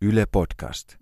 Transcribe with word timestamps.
Yle 0.00 0.26
Podcast. 0.26 0.98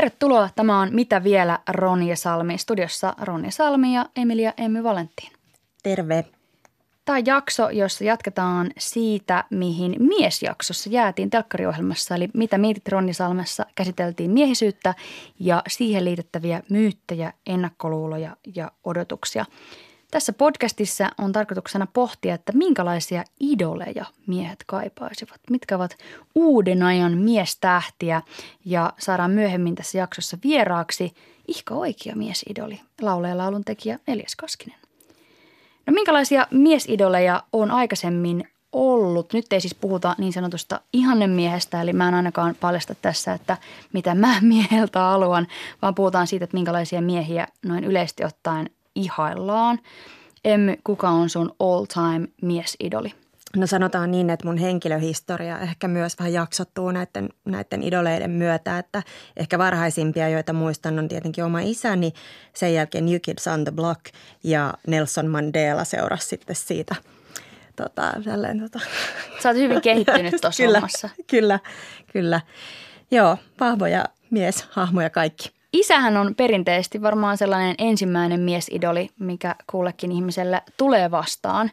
Tervetuloa. 0.00 0.48
Tämä 0.56 0.80
on 0.80 0.88
Mitä 0.92 1.24
vielä 1.24 1.58
Ronja 1.68 2.16
Salmi. 2.16 2.58
Studiossa 2.58 3.14
Ronja 3.20 3.50
Salmi 3.50 3.94
ja 3.94 4.06
Emilia 4.16 4.52
Emmy 4.56 4.82
Valentin. 4.82 5.30
Terve. 5.82 6.24
Tämä 7.04 7.18
on 7.18 7.26
jakso, 7.26 7.70
jossa 7.70 8.04
jatketaan 8.04 8.70
siitä, 8.78 9.44
mihin 9.50 9.96
miesjaksossa 9.98 10.90
jäätiin 10.90 11.30
telkkariohjelmassa. 11.30 12.14
Eli 12.14 12.28
mitä 12.34 12.58
mietit 12.58 12.88
Ronja 12.88 13.14
Salmessa, 13.14 13.66
käsiteltiin 13.74 14.30
miehisyyttä 14.30 14.94
ja 15.40 15.62
siihen 15.68 16.04
liitettäviä 16.04 16.62
myyttejä, 16.70 17.32
ennakkoluuloja 17.46 18.36
ja 18.54 18.70
odotuksia– 18.84 19.44
tässä 20.10 20.32
podcastissa 20.32 21.10
on 21.18 21.32
tarkoituksena 21.32 21.86
pohtia, 21.92 22.34
että 22.34 22.52
minkälaisia 22.52 23.24
idoleja 23.40 24.04
miehet 24.26 24.64
kaipaisivat, 24.66 25.40
mitkä 25.50 25.76
ovat 25.76 25.96
uuden 26.34 26.82
ajan 26.82 27.18
miestähtiä 27.18 28.22
ja 28.64 28.92
saadaan 28.98 29.30
myöhemmin 29.30 29.74
tässä 29.74 29.98
jaksossa 29.98 30.38
vieraaksi 30.44 31.14
ihka 31.48 31.74
oikea 31.74 32.16
miesidoli, 32.16 32.80
laulaja 33.00 33.38
laulun 33.38 33.64
tekijä 33.64 33.98
Elias 34.08 34.36
Kaskinen. 34.36 34.78
No 35.86 35.92
minkälaisia 35.92 36.46
miesidoleja 36.50 37.42
on 37.52 37.70
aikaisemmin 37.70 38.48
ollut? 38.72 39.32
Nyt 39.32 39.52
ei 39.52 39.60
siis 39.60 39.74
puhuta 39.74 40.14
niin 40.18 40.32
sanotusta 40.32 40.80
ihannemiehestä, 40.92 41.82
eli 41.82 41.92
mä 41.92 42.08
en 42.08 42.14
ainakaan 42.14 42.56
paljasta 42.60 42.94
tässä, 42.94 43.32
että 43.32 43.56
mitä 43.92 44.14
mä 44.14 44.40
mieheltä 44.52 44.98
haluan, 44.98 45.46
vaan 45.82 45.94
puhutaan 45.94 46.26
siitä, 46.26 46.44
että 46.44 46.56
minkälaisia 46.56 47.02
miehiä 47.02 47.46
noin 47.66 47.84
yleisesti 47.84 48.24
ottaen 48.24 48.70
ihaillaan. 49.00 49.78
Emmy, 50.44 50.76
kuka 50.84 51.08
on 51.08 51.30
sun 51.30 51.54
all 51.60 51.84
time 51.84 52.28
miesidoli? 52.42 53.14
No 53.56 53.66
sanotaan 53.66 54.10
niin, 54.10 54.30
että 54.30 54.46
mun 54.46 54.56
henkilöhistoria 54.56 55.58
ehkä 55.58 55.88
myös 55.88 56.18
vähän 56.18 56.32
jaksottuu 56.32 56.90
näiden, 56.90 57.28
näiden 57.44 57.82
idoleiden 57.82 58.30
myötä, 58.30 58.78
että 58.78 59.02
ehkä 59.36 59.58
varhaisimpia, 59.58 60.28
joita 60.28 60.52
muistan, 60.52 60.98
on 60.98 61.08
tietenkin 61.08 61.44
oma 61.44 61.60
isäni, 61.60 62.12
sen 62.54 62.74
jälkeen 62.74 63.06
New 63.06 63.20
Kids 63.22 63.46
on 63.46 63.64
the 63.64 63.72
Block 63.72 64.00
ja 64.44 64.74
Nelson 64.86 65.26
Mandela 65.26 65.84
seurasi 65.84 66.28
sitten 66.28 66.56
siitä. 66.56 66.94
Tota, 67.76 68.12
tälleen, 68.24 68.60
tota. 68.60 68.80
Sä 69.42 69.48
oot 69.48 69.58
hyvin 69.58 69.80
kehittynyt 69.80 70.34
tuossa 70.42 70.62
kyllä, 70.62 70.78
omassa. 70.78 71.08
Kyllä, 71.26 71.58
kyllä. 72.12 72.40
Joo, 73.10 73.36
vahvoja 73.60 74.04
mieshahmoja 74.30 75.10
kaikki. 75.10 75.59
Isähän 75.72 76.16
on 76.16 76.34
perinteisesti 76.34 77.02
varmaan 77.02 77.36
sellainen 77.36 77.74
ensimmäinen 77.78 78.40
miesidoli, 78.40 79.10
mikä 79.18 79.54
kullekin 79.66 80.12
ihmiselle 80.12 80.62
tulee 80.76 81.10
vastaan. 81.10 81.70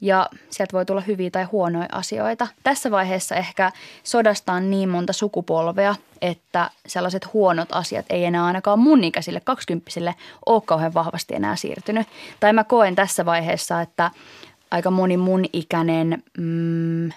Ja 0.00 0.28
sieltä 0.50 0.72
voi 0.72 0.86
tulla 0.86 1.00
hyviä 1.00 1.30
tai 1.30 1.44
huonoja 1.44 1.88
asioita. 1.92 2.46
Tässä 2.62 2.90
vaiheessa 2.90 3.34
ehkä 3.34 3.72
sodasta 4.04 4.52
on 4.52 4.70
niin 4.70 4.88
monta 4.88 5.12
sukupolvea, 5.12 5.94
että 6.22 6.70
sellaiset 6.86 7.32
huonot 7.32 7.68
asiat 7.72 8.06
ei 8.10 8.24
enää 8.24 8.44
ainakaan 8.44 8.78
mun 8.78 9.04
ikäisille 9.04 9.40
kaksikymppisille 9.44 10.14
ole 10.46 10.60
kauhean 10.60 10.94
vahvasti 10.94 11.34
enää 11.34 11.56
siirtynyt. 11.56 12.06
Tai 12.40 12.52
mä 12.52 12.64
koen 12.64 12.94
tässä 12.94 13.24
vaiheessa, 13.24 13.80
että 13.80 14.10
aika 14.70 14.90
moni 14.90 15.16
mun 15.16 15.44
ikäinen 15.52 16.22
mm, 16.38 17.12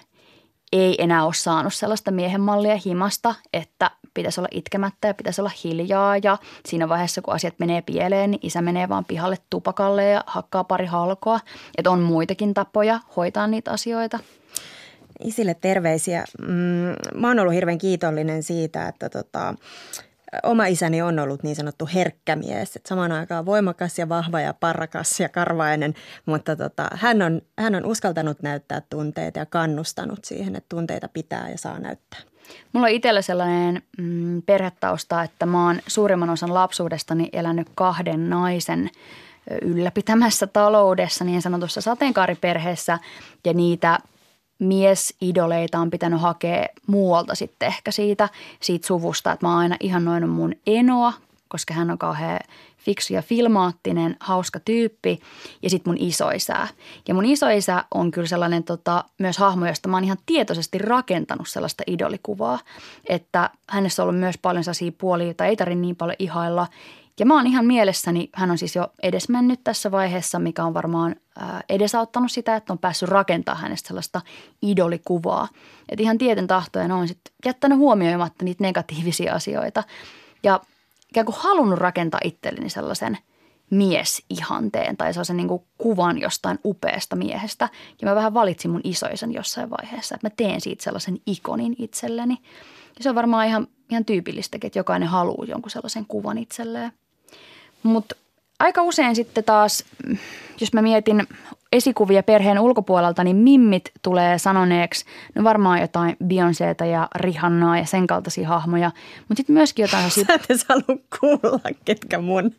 ei 0.72 1.02
enää 1.02 1.24
ole 1.24 1.34
saanut 1.34 1.74
sellaista 1.74 2.10
miehen 2.10 2.40
mallia 2.40 2.78
himasta, 2.86 3.34
että 3.52 3.90
pitäisi 4.14 4.40
olla 4.40 4.48
itkemättä 4.50 5.08
ja 5.08 5.14
pitäisi 5.14 5.40
olla 5.40 5.50
hiljaa 5.64 6.16
ja 6.22 6.38
siinä 6.66 6.88
vaiheessa, 6.88 7.22
kun 7.22 7.34
asiat 7.34 7.54
menee 7.58 7.82
pieleen, 7.82 8.30
niin 8.30 8.40
isä 8.42 8.62
menee 8.62 8.88
vaan 8.88 9.04
pihalle 9.04 9.36
tupakalle 9.50 10.08
ja 10.08 10.24
hakkaa 10.26 10.64
pari 10.64 10.86
halkoa. 10.86 11.40
Että 11.78 11.90
on 11.90 12.00
muitakin 12.00 12.54
tapoja 12.54 13.00
hoitaa 13.16 13.46
niitä 13.46 13.70
asioita. 13.70 14.18
Isille 15.24 15.54
terveisiä. 15.54 16.24
Mm, 16.40 17.20
mä 17.20 17.28
oon 17.28 17.38
ollut 17.38 17.54
hirveän 17.54 17.78
kiitollinen 17.78 18.42
siitä, 18.42 18.88
että 18.88 19.08
tota, 19.08 19.54
oma 20.42 20.66
isäni 20.66 21.02
on 21.02 21.18
ollut 21.18 21.42
niin 21.42 21.56
sanottu 21.56 21.88
herkkämies. 21.94 22.76
Et 22.76 22.86
samaan 22.86 23.12
aikaan 23.12 23.46
voimakas 23.46 23.98
ja 23.98 24.08
vahva 24.08 24.40
ja 24.40 24.54
parrakas 24.54 25.20
ja 25.20 25.28
karvainen, 25.28 25.94
mutta 26.26 26.56
tota, 26.56 26.88
hän, 26.94 27.22
on, 27.22 27.42
hän 27.58 27.74
on 27.74 27.84
uskaltanut 27.84 28.42
näyttää 28.42 28.82
tunteita 28.90 29.38
ja 29.38 29.46
kannustanut 29.46 30.24
siihen, 30.24 30.56
että 30.56 30.68
tunteita 30.68 31.08
pitää 31.08 31.50
ja 31.50 31.58
saa 31.58 31.78
näyttää. 31.78 32.20
Mulla 32.72 32.86
on 32.86 32.92
itsellä 32.92 33.22
sellainen 33.22 33.82
mm, 33.98 34.42
perhetausta, 34.42 35.22
että 35.22 35.46
mä 35.46 35.66
oon 35.66 35.80
suurimman 35.86 36.30
osan 36.30 36.54
lapsuudestani 36.54 37.28
elänyt 37.32 37.68
kahden 37.74 38.30
naisen 38.30 38.90
ylläpitämässä 39.62 40.46
taloudessa, 40.46 41.24
niin 41.24 41.42
sanotussa 41.42 41.80
sateenkaariperheessä 41.80 42.98
ja 43.44 43.52
niitä 43.52 43.98
miesidoleita 44.58 45.78
on 45.78 45.90
pitänyt 45.90 46.20
hakea 46.20 46.66
muualta 46.86 47.34
sitten 47.34 47.66
ehkä 47.66 47.90
siitä, 47.90 48.28
siitä 48.60 48.86
suvusta, 48.86 49.32
että 49.32 49.46
mä 49.46 49.50
oon 49.50 49.58
aina 49.58 49.76
ihannoinut 49.80 50.30
mun 50.30 50.54
enoa, 50.66 51.12
koska 51.48 51.74
hän 51.74 51.90
on 51.90 51.98
kauhean 51.98 52.40
fiksu 52.84 53.14
ja 53.14 53.22
filmaattinen, 53.22 54.16
hauska 54.20 54.60
tyyppi 54.60 55.20
ja 55.62 55.70
sitten 55.70 55.90
mun 55.92 55.98
isoisää. 56.00 56.68
Ja 57.08 57.14
mun 57.14 57.24
isoisä 57.24 57.84
on 57.94 58.10
kyllä 58.10 58.28
sellainen 58.28 58.64
tota, 58.64 59.04
myös 59.18 59.38
hahmo, 59.38 59.66
josta 59.66 59.88
mä 59.88 59.96
oon 59.96 60.04
ihan 60.04 60.18
tietoisesti 60.26 60.78
rakentanut 60.78 61.48
sellaista 61.48 61.84
idolikuvaa, 61.86 62.58
että 63.08 63.50
hänessä 63.68 64.02
on 64.02 64.08
ollut 64.08 64.20
myös 64.20 64.38
paljon 64.38 64.64
sellaisia 64.64 64.92
puolia, 64.98 65.26
joita 65.26 65.46
ei 65.46 65.56
tarvitse 65.56 65.80
niin 65.80 65.96
paljon 65.96 66.16
ihailla. 66.18 66.66
Ja 67.20 67.26
mä 67.26 67.34
oon 67.34 67.46
ihan 67.46 67.66
mielessäni, 67.66 68.30
hän 68.34 68.50
on 68.50 68.58
siis 68.58 68.76
jo 68.76 68.88
edesmennyt 69.02 69.60
tässä 69.64 69.90
vaiheessa, 69.90 70.38
mikä 70.38 70.64
on 70.64 70.74
varmaan 70.74 71.16
edesauttanut 71.68 72.32
sitä, 72.32 72.56
että 72.56 72.72
on 72.72 72.78
päässyt 72.78 73.08
rakentamaan 73.08 73.62
hänestä 73.62 73.88
sellaista 73.88 74.20
idolikuvaa. 74.62 75.48
Että 75.88 76.02
ihan 76.02 76.18
tieten 76.18 76.46
tahtojen 76.46 76.92
on 76.92 77.08
sitten 77.08 77.34
jättänyt 77.44 77.78
huomioimatta 77.78 78.44
niitä 78.44 78.64
negatiivisia 78.64 79.34
asioita. 79.34 79.82
Ja 80.42 80.60
ikään 81.14 81.26
kuin 81.26 81.36
halunnut 81.38 81.78
rakentaa 81.78 82.20
itselleni 82.24 82.70
sellaisen 82.70 83.18
miesihanteen 83.70 84.96
tai 84.96 85.12
sellaisen 85.12 85.36
niin 85.36 85.48
kuin 85.48 85.62
kuvan 85.78 86.20
jostain 86.20 86.58
upeasta 86.64 87.16
miehestä. 87.16 87.68
Ja 88.02 88.08
mä 88.08 88.14
vähän 88.14 88.34
valitsin 88.34 88.70
mun 88.70 88.80
isoisen 88.84 89.32
jossain 89.32 89.70
vaiheessa, 89.70 90.14
että 90.14 90.26
mä 90.26 90.34
teen 90.36 90.60
siitä 90.60 90.84
sellaisen 90.84 91.18
ikonin 91.26 91.76
itselleni. 91.78 92.38
Ja 92.98 93.02
se 93.02 93.08
on 93.08 93.14
varmaan 93.14 93.46
ihan, 93.46 93.66
ihan 93.90 94.04
tyypillistäkin, 94.04 94.66
että 94.66 94.78
jokainen 94.78 95.08
haluaa 95.08 95.46
jonkun 95.48 95.70
sellaisen 95.70 96.06
kuvan 96.06 96.38
itselleen. 96.38 96.92
Mutta 97.82 98.16
aika 98.60 98.82
usein 98.82 99.16
sitten 99.16 99.44
taas, 99.44 99.84
jos 100.60 100.72
mä 100.72 100.82
mietin 100.82 101.26
esikuvia 101.72 102.22
perheen 102.22 102.58
ulkopuolelta, 102.58 103.24
niin 103.24 103.36
mimmit 103.36 103.90
tulee 104.02 104.38
sanoneeksi, 104.38 105.04
no 105.34 105.44
varmaan 105.44 105.80
jotain 105.80 106.16
Beyoncéta 106.24 106.84
ja 106.84 107.08
Rihannaa 107.14 107.78
ja 107.78 107.84
sen 107.86 108.06
kaltaisia 108.06 108.48
hahmoja, 108.48 108.90
mutta 109.18 109.36
sitten 109.36 109.54
myöskin 109.54 109.82
jotain... 109.82 110.10
Sä 110.10 110.20
et 110.48 110.64
halua 110.68 111.00
kuulla, 111.20 111.60
ketkä 111.84 112.18
mun 112.18 112.54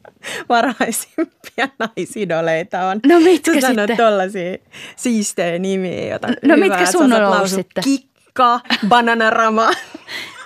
varhaisimpia 0.50 1.68
naisidoleita 1.80 2.88
on. 2.88 3.00
No 3.06 3.20
mitkä 3.20 3.52
Sä 3.54 3.68
sitten? 3.68 3.76
sanot 3.76 3.98
tollasia 3.98 4.58
siistejä 4.96 5.60
nimiä, 5.60 6.14
jota 6.14 6.28
No 6.28 6.34
hyvää, 6.44 6.58
mitkä 6.58 6.92
sun 6.92 7.14
on 7.14 7.26
ollut 7.26 7.50
sitten? 7.50 7.84
Kikka, 7.84 8.60
bananarama. 8.88 9.70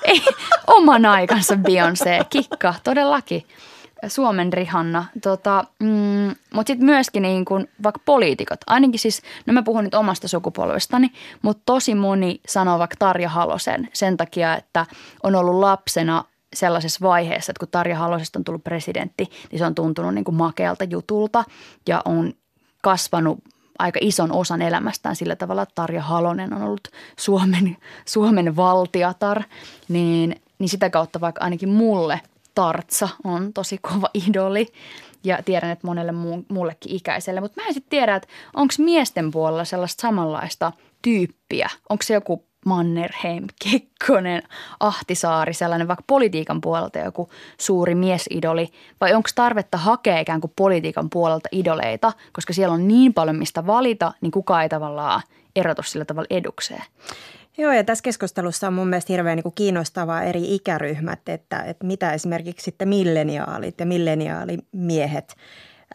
Ei, 0.03 0.21
oman 0.67 1.05
aikansa 1.05 1.55
Beyoncé, 1.55 2.25
kikka, 2.29 2.73
todellakin. 2.83 3.43
Suomen 4.07 4.53
Rihanna. 4.53 5.05
Tota, 5.23 5.63
mm, 5.79 6.35
mutta 6.53 6.67
sitten 6.67 6.85
myöskin 6.85 7.21
niin 7.21 7.45
kun, 7.45 7.67
vaikka 7.83 8.01
poliitikot, 8.05 8.59
ainakin 8.67 8.99
siis, 8.99 9.21
no 9.45 9.53
mä 9.53 9.63
puhun 9.63 9.83
nyt 9.83 9.93
omasta 9.93 10.27
sukupolvestani, 10.27 11.11
mutta 11.41 11.63
tosi 11.65 11.95
moni 11.95 12.41
sanoo 12.47 12.79
vaikka 12.79 12.95
Tarja 12.99 13.29
Halosen 13.29 13.89
sen 13.93 14.17
takia, 14.17 14.57
että 14.57 14.85
on 15.23 15.35
ollut 15.35 15.55
lapsena 15.55 16.23
sellaisessa 16.53 16.99
vaiheessa, 17.01 17.51
että 17.51 17.59
kun 17.59 17.71
Tarja 17.71 17.97
Halosesta 17.97 18.39
on 18.39 18.43
tullut 18.43 18.63
presidentti, 18.63 19.29
niin 19.51 19.59
se 19.59 19.65
on 19.65 19.75
tuntunut 19.75 20.13
niin 20.13 20.25
kuin 20.25 20.35
makealta 20.35 20.83
jutulta 20.83 21.43
ja 21.87 22.01
on 22.05 22.33
kasvanut 22.81 23.39
aika 23.79 23.99
ison 24.01 24.31
osan 24.31 24.61
elämästään 24.61 25.15
sillä 25.15 25.35
tavalla, 25.35 25.61
että 25.61 25.75
Tarja 25.75 26.01
Halonen 26.01 26.53
on 26.53 26.63
ollut 26.63 26.87
Suomen, 27.17 27.77
Suomen 28.05 28.55
valtiatar, 28.55 29.43
niin, 29.87 30.41
niin 30.59 30.69
sitä 30.69 30.89
kautta 30.89 31.21
vaikka 31.21 31.43
ainakin 31.43 31.69
mulle 31.69 32.21
Tartsa 32.59 33.09
on 33.23 33.53
tosi 33.53 33.77
kova 33.81 34.09
idoli 34.27 34.67
ja 35.23 35.43
tiedän, 35.45 35.69
että 35.69 35.87
monelle 35.87 36.11
muu, 36.11 36.45
muullekin 36.49 36.95
ikäiselle. 36.95 37.41
Mutta 37.41 37.61
mä 37.61 37.67
en 37.67 37.73
sitten 37.73 37.89
tiedä, 37.89 38.15
että 38.15 38.27
onko 38.53 38.73
miesten 38.77 39.31
puolella 39.31 39.65
sellaista 39.65 40.01
samanlaista 40.01 40.71
tyyppiä. 41.01 41.69
Onko 41.89 42.03
se 42.03 42.13
joku 42.13 42.45
Mannerheim, 42.65 43.47
Kekkonen, 43.63 44.43
Ahtisaari, 44.79 45.53
sellainen 45.53 45.87
vaikka 45.87 46.03
politiikan 46.07 46.61
puolelta 46.61 46.99
joku 46.99 47.29
suuri 47.59 47.95
miesidoli? 47.95 48.67
Vai 49.01 49.13
onko 49.13 49.29
tarvetta 49.35 49.77
hakea 49.77 50.19
ikään 50.19 50.41
kuin 50.41 50.53
politiikan 50.55 51.09
puolelta 51.09 51.49
idoleita, 51.51 52.13
koska 52.31 52.53
siellä 52.53 52.73
on 52.73 52.87
niin 52.87 53.13
paljon 53.13 53.35
mistä 53.35 53.67
valita, 53.67 54.13
niin 54.21 54.31
kukaan 54.31 54.63
ei 54.63 54.69
tavallaan 54.69 55.21
erotu 55.55 55.83
sillä 55.83 56.05
tavalla 56.05 56.27
edukseen? 56.29 56.83
Joo, 57.59 57.73
ja 57.73 57.83
tässä 57.83 58.01
keskustelussa 58.01 58.67
on 58.67 58.73
mun 58.73 58.87
mielestä 58.87 59.13
hirveän 59.13 59.35
niin 59.35 59.43
kuin 59.43 59.55
kiinnostavaa 59.55 60.23
eri 60.23 60.55
ikäryhmät, 60.55 61.29
että, 61.29 61.63
että 61.63 61.85
mitä 61.85 62.13
esimerkiksi 62.13 62.63
sitten 62.63 62.87
milleniaalit 62.87 63.79
ja 63.79 63.85
milleniaalimiehet 63.85 65.35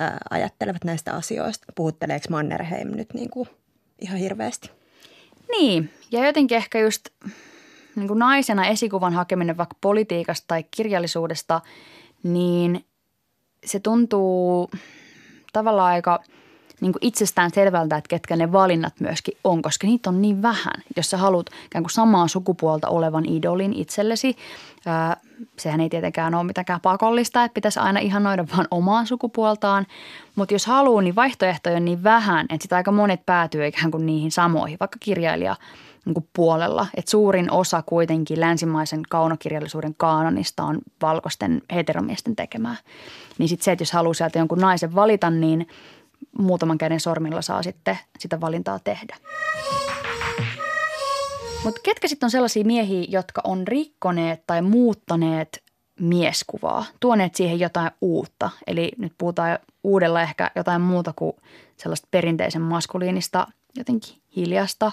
ää, 0.00 0.18
ajattelevat 0.30 0.84
näistä 0.84 1.12
asioista. 1.12 1.66
Puhutteleeko 1.74 2.26
Mannerheim 2.30 2.88
nyt 2.88 3.14
niin 3.14 3.30
kuin 3.30 3.48
ihan 4.00 4.18
hirveästi? 4.18 4.70
Niin, 5.50 5.90
ja 6.12 6.26
jotenkin 6.26 6.56
ehkä 6.56 6.78
just 6.78 7.08
niin 7.96 8.08
kuin 8.08 8.18
naisena 8.18 8.66
esikuvan 8.66 9.12
hakeminen 9.12 9.56
vaikka 9.56 9.76
politiikasta 9.80 10.44
tai 10.48 10.64
kirjallisuudesta, 10.70 11.60
niin 12.22 12.84
se 13.64 13.80
tuntuu 13.80 14.70
tavallaan 15.52 15.92
aika– 15.92 16.20
niin 16.80 16.92
kuin 16.92 17.06
itsestään 17.06 17.50
selvältä, 17.54 17.96
että 17.96 18.08
ketkä 18.08 18.36
ne 18.36 18.52
valinnat 18.52 19.00
myöskin 19.00 19.36
on, 19.44 19.62
koska 19.62 19.86
niitä 19.86 20.10
on 20.10 20.22
niin 20.22 20.42
vähän. 20.42 20.82
Jos 20.96 21.10
sä 21.10 21.16
haluat 21.16 21.46
ikään 21.66 21.82
kuin 21.82 21.90
samaa 21.90 22.28
sukupuolta 22.28 22.88
olevan 22.88 23.26
idolin 23.26 23.72
itsellesi, 23.72 24.36
ää, 24.86 25.16
sehän 25.58 25.80
ei 25.80 25.88
tietenkään 25.88 26.34
ole 26.34 26.44
mitenkään 26.44 26.80
pakollista, 26.80 27.44
että 27.44 27.54
pitäisi 27.54 27.80
aina 27.80 28.00
ihanoida 28.00 28.44
vaan 28.56 28.68
omaa 28.70 29.04
sukupuoltaan. 29.04 29.86
Mutta 30.34 30.54
jos 30.54 30.66
haluaa, 30.66 31.02
niin 31.02 31.16
vaihtoehtoja 31.16 31.76
on 31.76 31.84
niin 31.84 32.02
vähän, 32.02 32.46
että 32.50 32.62
sitä 32.62 32.76
aika 32.76 32.92
monet 32.92 33.26
päätyy 33.26 33.66
ikään 33.66 33.90
kuin 33.90 34.06
niihin 34.06 34.30
samoihin, 34.30 34.76
vaikka 34.80 34.98
kirjailija 35.00 35.56
niin 36.04 36.14
kuin 36.14 36.28
puolella. 36.32 36.86
Et 36.94 37.08
suurin 37.08 37.50
osa 37.50 37.82
kuitenkin 37.82 38.40
länsimaisen 38.40 39.02
kaunokirjallisuuden 39.08 39.94
kaanonista 39.96 40.64
on 40.64 40.78
valkoisten 41.02 41.62
heteromiesten 41.74 42.36
tekemää. 42.36 42.76
Niin 43.38 43.48
sitten 43.48 43.64
se, 43.64 43.72
että 43.72 43.82
jos 43.82 43.92
haluaa 43.92 44.14
sieltä 44.14 44.38
jonkun 44.38 44.58
naisen 44.58 44.94
valita, 44.94 45.30
niin 45.30 45.66
muutaman 46.38 46.78
käden 46.78 47.00
sormilla 47.00 47.42
saa 47.42 47.62
sitten 47.62 47.98
sitä 48.18 48.40
valintaa 48.40 48.78
tehdä. 48.78 49.16
Mutta 51.64 51.80
ketkä 51.84 52.08
sitten 52.08 52.26
on 52.26 52.30
sellaisia 52.30 52.64
miehiä, 52.64 53.06
jotka 53.08 53.40
on 53.44 53.68
rikkoneet 53.68 54.42
tai 54.46 54.62
muuttaneet 54.62 55.62
mieskuvaa, 56.00 56.84
tuoneet 57.00 57.34
siihen 57.34 57.60
jotain 57.60 57.90
uutta. 58.00 58.50
Eli 58.66 58.92
nyt 58.98 59.12
puhutaan 59.18 59.58
uudella 59.84 60.22
ehkä 60.22 60.50
jotain 60.56 60.80
muuta 60.80 61.12
kuin 61.16 61.32
sellaista 61.76 62.08
perinteisen 62.10 62.62
maskuliinista, 62.62 63.46
jotenkin 63.76 64.16
hiljasta 64.36 64.92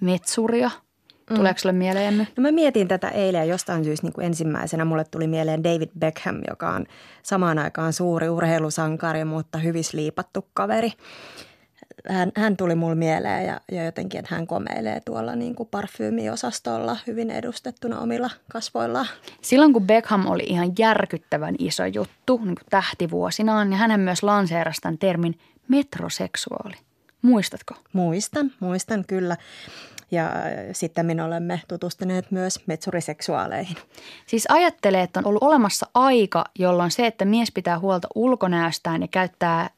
metsuria– 0.00 0.70
Mm. 1.30 1.36
Tuleeko 1.36 1.58
sulle 1.58 1.72
mieleen? 1.72 2.18
No 2.18 2.42
mä 2.42 2.52
mietin 2.52 2.88
tätä 2.88 3.08
eilen 3.08 3.38
ja 3.38 3.44
jostain 3.44 3.84
syystä 3.84 4.06
niin 4.06 4.12
kuin 4.12 4.26
ensimmäisenä 4.26 4.84
mulle 4.84 5.04
tuli 5.04 5.26
mieleen 5.26 5.64
David 5.64 5.90
Beckham, 5.98 6.40
joka 6.50 6.70
on 6.70 6.86
samaan 7.22 7.58
aikaan 7.58 7.92
suuri 7.92 8.28
urheilusankari, 8.28 9.24
mutta 9.24 9.58
hyvin 9.58 9.84
liipattu 9.92 10.48
kaveri. 10.54 10.92
Hän, 12.08 12.32
hän 12.36 12.56
tuli 12.56 12.74
mulle 12.74 12.94
mieleen 12.94 13.46
ja, 13.46 13.60
ja 13.72 13.84
jotenkin, 13.84 14.18
että 14.20 14.34
hän 14.34 14.46
komeilee 14.46 15.00
tuolla 15.04 15.36
niin 15.36 15.54
kuin 15.54 15.68
parfyymiosastolla 15.68 16.96
hyvin 17.06 17.30
edustettuna 17.30 18.00
omilla 18.00 18.30
kasvoillaan. 18.52 19.06
Silloin 19.40 19.72
kun 19.72 19.86
Beckham 19.86 20.26
oli 20.26 20.42
ihan 20.46 20.72
järkyttävän 20.78 21.54
iso 21.58 21.84
juttu 21.86 22.36
niin 22.36 22.54
kuin 22.54 22.66
tähtivuosinaan, 22.70 23.70
niin 23.70 23.78
hän 23.78 24.00
myös 24.00 24.22
lanseerasi 24.22 24.80
tämän 24.80 24.98
termin 24.98 25.38
metroseksuaali. 25.68 26.74
Muistatko? 27.22 27.74
Muistan, 27.92 28.52
muistan 28.60 29.04
kyllä 29.06 29.36
ja 30.10 30.30
sitten 30.72 31.06
me 31.06 31.22
olemme 31.22 31.60
tutustuneet 31.68 32.30
myös 32.30 32.60
metsuriseksuaaleihin. 32.66 33.76
Siis 34.26 34.46
ajattelee, 34.48 35.02
että 35.02 35.20
on 35.20 35.26
ollut 35.26 35.42
olemassa 35.42 35.86
aika, 35.94 36.44
jolloin 36.58 36.90
se, 36.90 37.06
että 37.06 37.24
mies 37.24 37.52
pitää 37.52 37.78
huolta 37.78 38.08
ulkonäöstään 38.14 39.02
ja 39.02 39.08
käyttää 39.08 39.70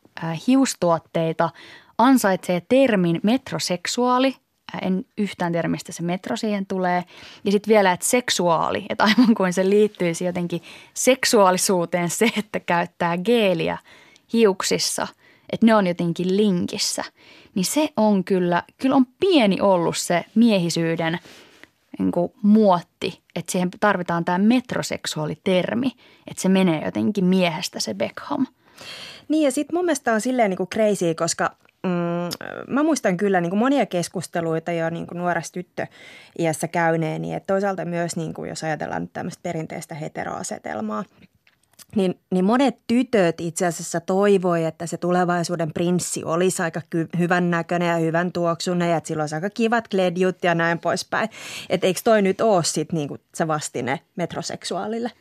hiustuotteita, 0.47 1.51
ansaitsee 1.99 2.63
termin 2.69 3.21
metroseksuaali. 3.23 4.37
En 4.83 5.05
yhtään 5.19 5.53
tiedä, 5.53 5.69
mistä 5.69 5.93
se 5.93 6.03
metro 6.03 6.37
siihen 6.37 6.67
tulee. 6.67 7.05
Ja 7.45 7.53
sitten 7.53 7.75
vielä, 7.75 7.93
että 7.93 8.07
seksuaali, 8.07 8.87
että 8.89 9.05
aivan 9.05 9.35
kuin 9.35 9.53
se 9.53 9.71
liittyisi 9.71 10.25
jotenkin 10.25 10.63
seksuaalisuuteen 10.95 12.11
se, 12.11 12.31
että 12.39 12.61
käyttää 12.61 13.19
geeliä 13.19 13.79
hiuksissa, 14.33 15.07
että 15.53 15.67
ne 15.67 15.75
on 15.75 15.87
jotenkin 15.87 16.37
linkissä– 16.37 17.05
niin 17.58 17.64
se 17.64 17.88
on 17.96 18.25
kyllä, 18.25 18.62
kyllä 18.76 18.96
on 18.96 19.06
pieni 19.20 19.60
ollut 19.60 19.96
se 19.96 20.25
miehisyyden 20.34 21.19
niin 21.99 22.12
kuin 22.12 22.32
muotti, 22.43 23.22
että 23.37 23.52
siihen 23.52 23.70
tarvitaan 23.81 24.25
tämä 24.25 24.38
metroseksuaalitermi, 24.38 25.93
että 26.26 26.43
se 26.43 26.49
menee 26.49 26.84
jotenkin 26.84 27.25
miehestä 27.25 27.81
se 27.81 27.94
Beckham. 27.94 28.46
Niin 29.28 29.44
ja 29.44 29.50
sitten 29.50 29.76
mun 29.76 29.84
mielestä 29.84 30.12
on 30.12 30.20
silleen 30.20 30.50
niin 30.50 30.56
kuin 30.56 30.69
crazy, 30.69 31.14
koska 31.14 31.56
mm, 31.82 32.72
mä 32.75 32.82
muistan 32.82 33.16
kyllä 33.16 33.40
niin 33.40 33.50
kuin 33.50 33.60
monia 33.60 33.87
keskusteluita 33.87 34.72
jo 34.72 34.90
niin 34.90 35.06
kuin 35.06 35.19
nuoressa 35.19 35.52
tyttöiässä 35.52 36.69
käyneeni, 36.69 37.34
että 37.34 37.52
toisaalta 37.52 37.84
myös 37.84 38.16
niin 38.16 38.34
kuin, 38.34 38.49
jos 38.49 38.64
ajatellaan 38.64 39.02
nyt 39.02 39.12
tämmöistä 39.12 39.43
perinteistä 39.43 39.94
heteroasetelmaa– 39.94 41.05
niin, 41.97 42.21
niin 42.31 42.45
monet 42.45 42.77
tytöt 42.87 43.41
itse 43.41 43.67
asiassa 43.67 44.01
toivoi, 44.01 44.65
että 44.65 44.87
se 44.87 44.97
tulevaisuuden 44.97 45.73
prinssi 45.73 46.25
olisi 46.25 46.63
aika 46.63 46.81
ky- 46.91 47.09
hyvän 47.19 47.51
näköinen 47.51 47.89
ja 47.89 47.97
hyvän 47.97 48.33
tuoksunen 48.33 48.91
ja 48.91 48.97
että 48.97 49.09
sillä 49.09 49.23
olisi 49.23 49.35
aika 49.35 49.51
kivat 49.51 49.89
kledjut 49.89 50.45
ja 50.45 50.55
näin 50.55 50.79
poispäin. 50.79 51.29
Että 51.71 51.87
eikö 51.87 52.01
toi 52.05 52.23
nyt 52.23 52.41
ole 52.41 52.65
sitten 52.65 52.97
niinku 52.97 53.19
se 53.35 53.49
vastine 53.49 54.01
metroseksuaalille? 54.17 55.13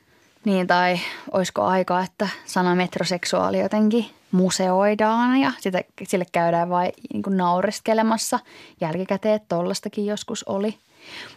Niin, 0.45 0.68
tai 0.68 1.00
olisiko 1.31 1.63
aika, 1.63 2.01
että 2.01 2.30
sana 2.45 2.75
metroseksuaali 2.75 3.59
jotenkin 3.59 4.06
museoidaan 4.31 5.38
ja 5.38 5.51
sitä, 5.59 5.81
sille 6.07 6.25
käydään 6.31 6.69
vain 6.69 6.92
niin 7.13 7.38
naureskelemassa 7.38 8.39
jälkikäteen, 8.81 9.36
että 9.36 9.56
tollastakin 9.56 10.06
joskus 10.06 10.44
oli– 10.44 10.77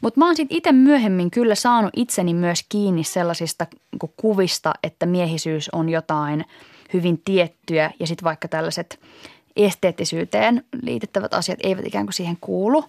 mutta 0.00 0.20
mä 0.20 0.26
oon 0.26 0.36
sitten 0.36 0.56
itse 0.56 0.72
myöhemmin 0.72 1.30
kyllä 1.30 1.54
saanut 1.54 1.90
itseni 1.96 2.34
myös 2.34 2.64
kiinni 2.68 3.04
sellaisista 3.04 3.66
niin 3.72 4.12
kuvista, 4.16 4.74
että 4.82 5.06
miehisyys 5.06 5.68
on 5.72 5.88
jotain 5.88 6.44
hyvin 6.92 7.22
tiettyä 7.24 7.90
ja 8.00 8.06
sitten 8.06 8.24
vaikka 8.24 8.48
tällaiset 8.48 9.00
esteettisyyteen 9.56 10.64
liitettävät 10.82 11.34
asiat 11.34 11.58
eivät 11.62 11.86
ikään 11.86 12.06
kuin 12.06 12.14
siihen 12.14 12.36
kuulu. 12.40 12.84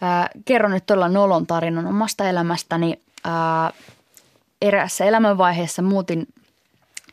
Ää, 0.00 0.28
kerron 0.44 0.70
nyt 0.70 0.86
todella 0.86 1.08
nolon 1.08 1.46
tarinan 1.46 1.86
omasta 1.86 2.28
elämästäni. 2.28 3.00
Ää, 3.24 3.72
eräässä 4.62 5.04
elämänvaiheessa 5.04 5.82
muutin 5.82 6.26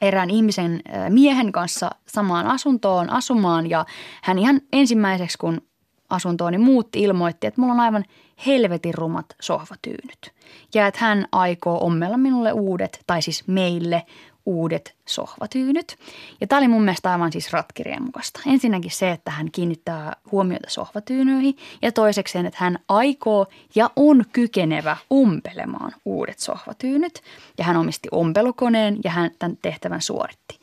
erään 0.02 0.30
ihmisen 0.30 0.82
miehen 1.10 1.52
kanssa 1.52 1.92
samaan 2.06 2.48
asuntoon 2.48 3.10
asumaan 3.10 3.70
ja 3.70 3.86
hän 4.24 4.40
ihan 4.40 4.62
ensimmäiseksi 4.74 5.38
kun 5.38 5.62
asuntooni 6.10 6.58
muutti 6.58 7.02
ilmoitti, 7.02 7.48
että 7.48 7.62
mulla 7.62 7.74
on 7.74 7.80
aivan– 7.80 8.06
helvetin 8.46 8.94
rumat 8.94 9.26
sohvatyynyt. 9.42 10.32
Ja 10.74 10.88
että 10.88 11.00
hän 11.00 11.28
aikoo 11.32 11.86
ommella 11.86 12.18
minulle 12.18 12.52
uudet, 12.52 13.04
tai 13.08 13.22
siis 13.22 13.48
meille 13.48 14.06
uudet 14.46 14.96
sohvatyynyt. 15.06 15.96
Ja 16.42 16.48
tämä 16.48 16.58
oli 16.58 16.68
mun 16.68 16.84
mielestä 16.84 17.12
aivan 17.12 17.32
siis 17.32 17.54
ratkirien 17.54 18.04
mukaista. 18.04 18.40
Ensinnäkin 18.46 18.92
se, 18.92 19.12
että 19.12 19.32
hän 19.32 19.52
kiinnittää 19.52 20.16
huomiota 20.32 20.70
sohvatyynyihin 20.70 21.58
ja 21.82 21.92
toisekseen, 21.92 22.46
että 22.46 22.58
hän 22.62 22.80
aikoo 22.90 23.48
ja 23.76 23.90
on 23.96 24.26
kykenevä 24.34 24.98
umpelemaan 25.14 25.92
uudet 26.06 26.40
sohvatyynyt. 26.40 27.22
Ja 27.58 27.64
hän 27.64 27.78
omisti 27.78 28.10
ompelukoneen 28.12 28.98
ja 29.04 29.12
hän 29.12 29.32
tämän 29.40 29.58
tehtävän 29.62 30.02
suoritti. 30.02 30.57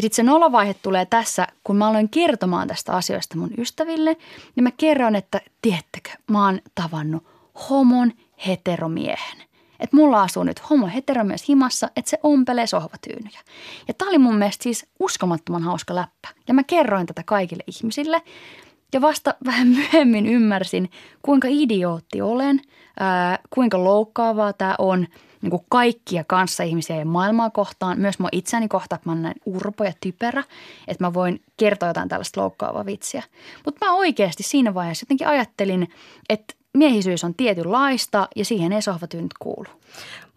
Ja 0.00 0.02
sitten 0.02 0.16
se 0.16 0.22
nolovaihe 0.22 0.74
tulee 0.74 1.06
tässä, 1.06 1.46
kun 1.64 1.76
mä 1.76 1.88
aloin 1.88 2.08
kertomaan 2.08 2.68
tästä 2.68 2.92
asioista 2.92 3.38
mun 3.38 3.50
ystäville, 3.58 4.16
niin 4.56 4.64
mä 4.64 4.70
kerron, 4.70 5.16
että 5.16 5.40
tiettäkö, 5.62 6.10
mä 6.30 6.44
oon 6.46 6.60
tavannut 6.74 7.26
homon 7.70 8.12
heteromiehen. 8.46 9.38
Että 9.80 9.96
mulla 9.96 10.22
asuu 10.22 10.44
nyt 10.44 10.70
homo 10.70 10.86
heteromies 10.86 11.48
himassa, 11.48 11.90
että 11.96 12.10
se 12.10 12.18
ompelee 12.22 12.66
sohvatyynyjä. 12.66 13.40
Ja 13.88 13.94
tää 13.94 14.08
oli 14.08 14.18
mun 14.18 14.36
mielestä 14.36 14.62
siis 14.62 14.86
uskomattoman 14.98 15.62
hauska 15.62 15.94
läppä. 15.94 16.28
Ja 16.48 16.54
mä 16.54 16.62
kerroin 16.62 17.06
tätä 17.06 17.22
kaikille 17.26 17.64
ihmisille. 17.66 18.22
Ja 18.92 19.00
vasta 19.00 19.34
vähän 19.46 19.68
myöhemmin 19.68 20.26
ymmärsin, 20.26 20.90
kuinka 21.22 21.48
idiootti 21.50 22.22
olen, 22.22 22.60
ää, 23.00 23.38
kuinka 23.50 23.84
loukkaavaa 23.84 24.52
tämä 24.52 24.74
on– 24.78 25.06
niin 25.42 25.50
kuin 25.50 25.62
kaikkia 25.68 26.24
kanssaihmisiä 26.24 26.96
ja 26.96 27.04
maailmaa 27.04 27.50
kohtaan, 27.50 28.00
myös 28.00 28.18
mua 28.18 28.28
itseäni 28.32 28.68
kohtaan, 28.68 28.96
että 28.96 29.08
mä 29.08 29.12
oon 29.12 29.22
näin 29.22 29.40
urpo 29.46 29.84
ja 29.84 29.92
typerä, 30.00 30.44
että 30.88 31.04
mä 31.04 31.14
voin 31.14 31.42
kertoa 31.56 31.88
jotain 31.88 32.08
tällaista 32.08 32.40
loukkaavaa 32.40 32.86
vitsiä. 32.86 33.22
Mutta 33.64 33.86
mä 33.86 33.92
oikeasti 33.92 34.42
siinä 34.42 34.74
vaiheessa 34.74 35.04
jotenkin 35.04 35.26
ajattelin, 35.26 35.88
että 36.28 36.54
miehisyys 36.74 37.24
on 37.24 37.34
tietynlaista 37.34 38.28
ja 38.36 38.44
siihen 38.44 38.72
ei 38.72 38.82
sohvatyynyt 38.82 39.34
kuulu. 39.38 39.68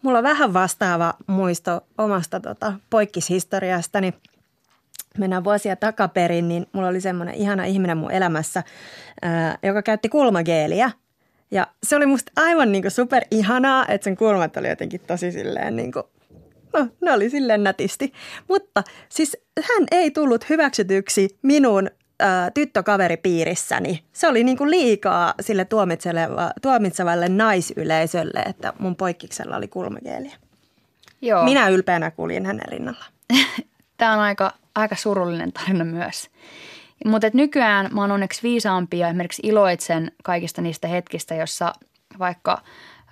Mulla 0.01 0.17
on 0.17 0.23
vähän 0.23 0.53
vastaava 0.53 1.13
muisto 1.27 1.81
omasta 1.97 2.39
tota, 2.39 2.73
poikkishistoriastani. 2.89 4.13
Mennään 5.17 5.43
vuosia 5.43 5.75
takaperin, 5.75 6.47
niin 6.47 6.65
mulla 6.73 6.87
oli 6.87 7.01
semmoinen 7.01 7.35
ihana 7.35 7.63
ihminen 7.65 7.97
mun 7.97 8.11
elämässä, 8.11 8.63
ää, 9.21 9.57
joka 9.63 9.81
käytti 9.81 10.09
kulmageeliä– 10.09 10.91
Ja 11.53 11.67
se 11.83 11.95
oli 11.95 12.05
musta 12.05 12.31
aivan 12.35 12.71
niin 12.71 12.91
super 12.91 13.23
ihanaa, 13.31 13.85
että 13.87 14.03
sen 14.03 14.17
kulmat 14.17 14.57
oli 14.57 14.69
jotenkin 14.69 15.01
tosi 15.07 15.31
silleen 15.31 15.75
niin 15.75 15.91
kuin, 15.91 16.03
no 16.73 16.87
ne 17.01 17.11
oli 17.11 17.29
silleen 17.29 17.63
nätisti. 17.63 18.13
Mutta 18.47 18.83
siis 19.09 19.37
hän 19.57 19.87
ei 19.91 20.11
tullut 20.11 20.49
hyväksytyksi 20.49 21.37
minun 21.41 21.89
tyttökaveripiirissäni. 22.53 24.03
Se 24.13 24.27
oli 24.27 24.43
niin 24.43 24.57
kuin 24.57 24.71
liikaa 24.71 25.33
sille 25.39 25.67
tuomitsevalle 26.61 27.29
naisyleisölle, 27.29 28.39
että 28.39 28.73
mun 28.79 28.95
poikkiksella 28.95 29.57
oli 29.57 29.67
kulmageeliä. 29.67 30.35
Joo. 31.21 31.43
Minä 31.43 31.69
ylpeänä 31.69 32.11
kuljin 32.11 32.45
hänen 32.45 32.69
rinnalla. 32.69 33.05
Tämä 33.97 34.13
on 34.13 34.19
aika, 34.19 34.51
aika 34.75 34.95
surullinen 34.95 35.53
tarina 35.53 35.85
myös. 35.85 36.29
Mutta 37.05 37.29
nykyään 37.33 37.89
mä 37.93 38.01
oon 38.01 38.11
onneksi 38.11 38.43
viisaampi 38.43 38.99
ja 38.99 39.07
esimerkiksi 39.07 39.41
iloitsen 39.45 40.11
kaikista 40.23 40.61
niistä 40.61 40.87
hetkistä, 40.87 41.35
jossa 41.35 41.73
vaikka 42.19 42.61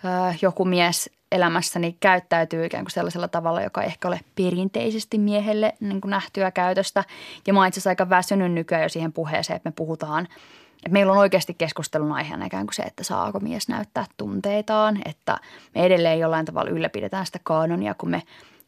ö, 0.05 0.07
joku 0.41 0.65
mies 0.65 1.09
elämässäni 1.31 1.97
käyttäytyy 1.99 2.65
ikään 2.65 2.83
kuin 2.83 2.91
sellaisella 2.91 3.27
tavalla, 3.27 3.61
joka 3.61 3.81
ei 3.81 3.87
ehkä 3.87 4.07
ole 4.07 4.19
perinteisesti 4.35 5.17
miehelle 5.17 5.73
niin 5.79 6.01
kuin 6.01 6.09
nähtyä 6.09 6.51
käytöstä. 6.51 7.03
Ja 7.47 7.53
mä 7.53 7.59
oon 7.59 7.67
itse 7.67 7.77
asiassa 7.77 7.89
aika 7.89 8.09
väsynyt 8.09 8.51
nykyään 8.51 8.83
jo 8.83 8.89
siihen 8.89 9.13
puheeseen, 9.13 9.57
että 9.57 9.69
me 9.69 9.73
puhutaan– 9.75 10.27
että 10.85 10.93
meillä 10.93 11.11
on 11.11 11.17
oikeasti 11.17 11.53
keskustelun 11.53 12.11
aiheena 12.11 12.45
ikään 12.45 12.65
kuin 12.65 12.75
se, 12.75 12.83
että 12.83 13.03
saako 13.03 13.39
mies 13.39 13.67
näyttää 13.67 14.05
tunteitaan, 14.17 14.99
että 15.05 15.37
me 15.75 15.85
edelleen 15.85 16.19
jollain 16.19 16.45
tavalla 16.45 16.71
ylläpidetään 16.71 17.25
sitä 17.25 17.39
kanonia, 17.43 17.93
kun 17.93 18.09
me 18.09 18.23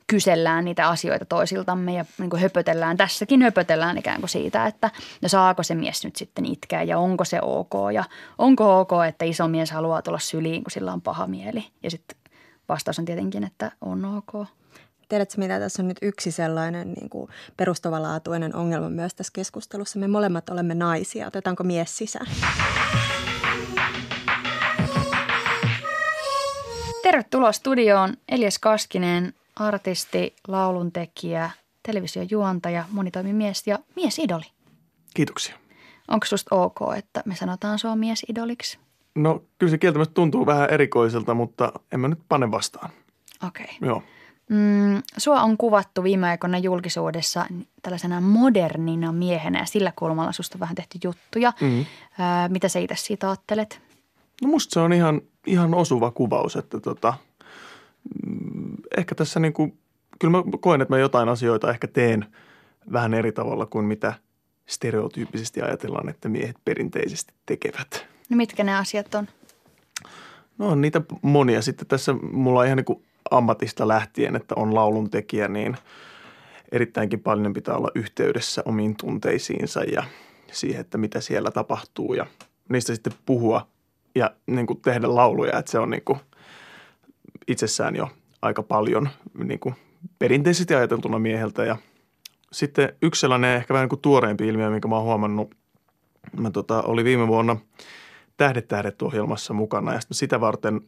kysellään 0.08 0.66
niitä 0.66 0.90
asioita 0.90 1.26
toisiltamme 1.26 1.94
ja 1.94 2.06
niin 2.18 2.30
kuin 2.30 2.42
höpötellään, 2.42 2.98
tässäkin 2.98 3.42
höpötellään 3.42 3.98
ikään 3.98 4.20
kuin 4.20 4.30
siitä, 4.30 4.66
että 4.66 4.92
no 5.22 5.30
saako 5.30 5.64
se 5.64 5.76
mies 5.76 6.06
nyt 6.06 6.16
sitten 6.16 6.46
itkeä 6.46 6.84
ja 6.84 7.00
onko 7.00 7.26
se 7.26 7.40
ok 7.42 7.74
ja 7.94 8.04
onko 8.38 8.80
ok, 8.80 8.92
että 9.08 9.26
iso 9.26 9.48
mies 9.48 9.72
haluaa 9.72 10.02
tulla 10.02 10.20
syliin, 10.20 10.64
kun 10.64 10.72
sillä 10.72 10.94
on 10.94 11.02
paha 11.02 11.28
mieli. 11.28 11.66
Ja 11.84 11.92
sitten 11.92 12.18
vastaus 12.70 13.00
on 13.00 13.06
tietenkin, 13.06 13.44
että 13.44 13.72
on 13.82 14.06
ok. 14.06 14.48
Tiedätkö, 15.10 15.36
mitä 15.38 15.60
tässä 15.60 15.82
on 15.82 15.88
nyt 15.88 15.98
yksi 16.02 16.32
sellainen 16.32 16.94
niin 16.94 17.10
kuin 17.10 17.30
perustavanlaatuinen 17.58 18.56
ongelma 18.56 18.90
myös 18.90 19.16
tässä 19.16 19.34
keskustelussa? 19.34 20.00
Me 20.00 20.08
molemmat 20.08 20.50
olemme 20.50 20.76
naisia. 20.76 21.28
Otetaanko 21.28 21.64
mies 21.64 21.98
sisään? 21.98 22.28
Tervetuloa 27.04 27.52
studioon 27.52 28.18
Elias 28.30 28.60
Kaskinen, 28.60 29.34
artisti, 29.56 30.36
lauluntekijä, 30.48 31.52
televisiojuontaja, 31.84 32.86
monitoimimies 32.92 33.68
ja 33.68 33.80
miesidoli. 33.96 34.46
Kiitoksia. 35.14 35.56
Onko 36.08 36.26
susta 36.26 36.56
ok, 36.56 36.78
että 36.98 37.24
me 37.26 37.36
sanotaan 37.36 37.80
sua 37.80 37.96
miesidoliksi? 37.96 38.78
No 39.16 39.44
kyllä 39.58 39.70
se 39.72 39.78
kieltämättä 39.78 40.14
tuntuu 40.14 40.46
vähän 40.46 40.70
erikoiselta, 40.70 41.34
mutta 41.34 41.74
en 41.92 42.00
mä 42.00 42.08
nyt 42.08 42.20
pane 42.30 42.52
vastaan. 42.52 42.90
Okei. 43.48 43.66
Okay. 43.66 43.90
Joo. 43.90 44.04
Mm, 44.50 45.04
sua 45.18 45.42
on 45.42 45.58
kuvattu 45.58 46.04
viime 46.04 46.28
aikoina 46.28 46.58
julkisuudessa 46.58 47.46
tällaisena 47.82 48.22
modernina 48.22 49.12
miehenä 49.12 49.60
ja 49.60 49.66
sillä 49.66 49.94
kulmalla 49.96 50.32
susta 50.32 50.56
on 50.56 50.60
vähän 50.60 50.76
tehty 50.76 51.00
juttuja. 51.04 51.54
Mm. 51.62 51.86
Ää, 52.20 52.50
mitä 52.50 52.70
sä 52.70 52.80
itse 52.80 52.96
siitä 52.96 53.30
ajattelet? 53.30 53.82
No 54.42 54.48
musta 54.48 54.74
se 54.74 54.80
on 54.80 54.94
ihan, 54.94 55.22
ihan 55.48 55.74
osuva 55.74 56.12
kuvaus, 56.12 56.56
että 56.56 56.80
tota, 56.80 57.14
mm, 58.26 58.63
ehkä 58.98 59.16
tässä 59.16 59.40
niin 59.40 59.54
kuin, 59.54 59.78
kyllä 60.20 60.38
mä 60.38 60.44
koen, 60.60 60.82
että 60.82 60.94
mä 60.94 61.00
jotain 61.00 61.30
asioita 61.30 61.70
ehkä 61.70 61.88
teen 61.88 62.26
vähän 62.92 63.14
eri 63.14 63.32
tavalla 63.32 63.66
kuin 63.66 63.86
mitä 63.86 64.14
stereotyyppisesti 64.66 65.62
ajatellaan, 65.62 66.10
että 66.10 66.30
miehet 66.30 66.56
perinteisesti 66.66 67.34
tekevät. 67.46 68.06
No 68.30 68.38
mitkä 68.38 68.64
ne 68.64 68.76
asiat 68.76 69.16
on? 69.16 69.28
No 70.58 70.68
on 70.68 70.82
niitä 70.82 71.02
monia. 71.22 71.62
Sitten 71.62 71.88
tässä 71.88 72.14
mulla 72.14 72.60
on 72.60 72.66
ihan 72.66 72.78
niin 72.78 72.86
kuin 72.86 73.04
ammatista 73.32 73.88
lähtien, 73.88 74.36
että 74.36 74.56
on 74.56 74.76
lauluntekijä, 74.76 75.48
niin 75.48 75.78
erittäinkin 76.72 77.20
paljon 77.20 77.54
pitää 77.54 77.76
olla 77.76 77.92
yhteydessä 77.96 78.62
omiin 78.66 78.96
tunteisiinsa 78.96 79.84
ja 79.84 80.04
siihen, 80.52 80.82
että 80.82 80.98
mitä 80.98 81.22
siellä 81.22 81.52
tapahtuu 81.52 82.14
ja 82.14 82.26
niistä 82.70 82.94
sitten 82.94 83.14
puhua 83.26 83.68
ja 84.16 84.32
niin 84.48 84.68
kuin 84.68 84.82
tehdä 84.82 85.16
lauluja, 85.16 85.60
että 85.60 85.72
se 85.72 85.80
on 85.80 85.90
niin 85.90 86.04
kuin 86.06 86.20
itsessään 87.48 87.96
jo 87.96 88.10
aika 88.44 88.64
paljon 88.64 89.10
niin 89.44 89.60
kuin 89.60 89.76
perinteisesti 90.20 90.76
ajateltuna 90.76 91.20
mieheltä. 91.20 91.66
Ja 91.66 91.78
sitten 92.52 92.96
yksi 93.02 93.22
sellainen 93.22 93.56
ehkä 93.56 93.74
vähän 93.74 93.84
niin 93.84 93.90
kuin 93.90 94.02
tuoreempi 94.02 94.48
ilmiö, 94.48 94.70
minkä 94.70 94.88
mä 94.88 94.96
oon 94.96 95.06
huomannut, 95.06 95.56
mä 96.38 96.52
tota, 96.52 96.82
oli 96.82 97.04
viime 97.04 97.28
vuonna 97.28 97.58
Tähdet 98.38 98.68
tähdet 98.68 99.02
ohjelmassa 99.02 99.54
mukana. 99.54 99.94
Ja 99.94 100.00
sitten 100.00 100.16
sitä 100.16 100.42
varten 100.42 100.82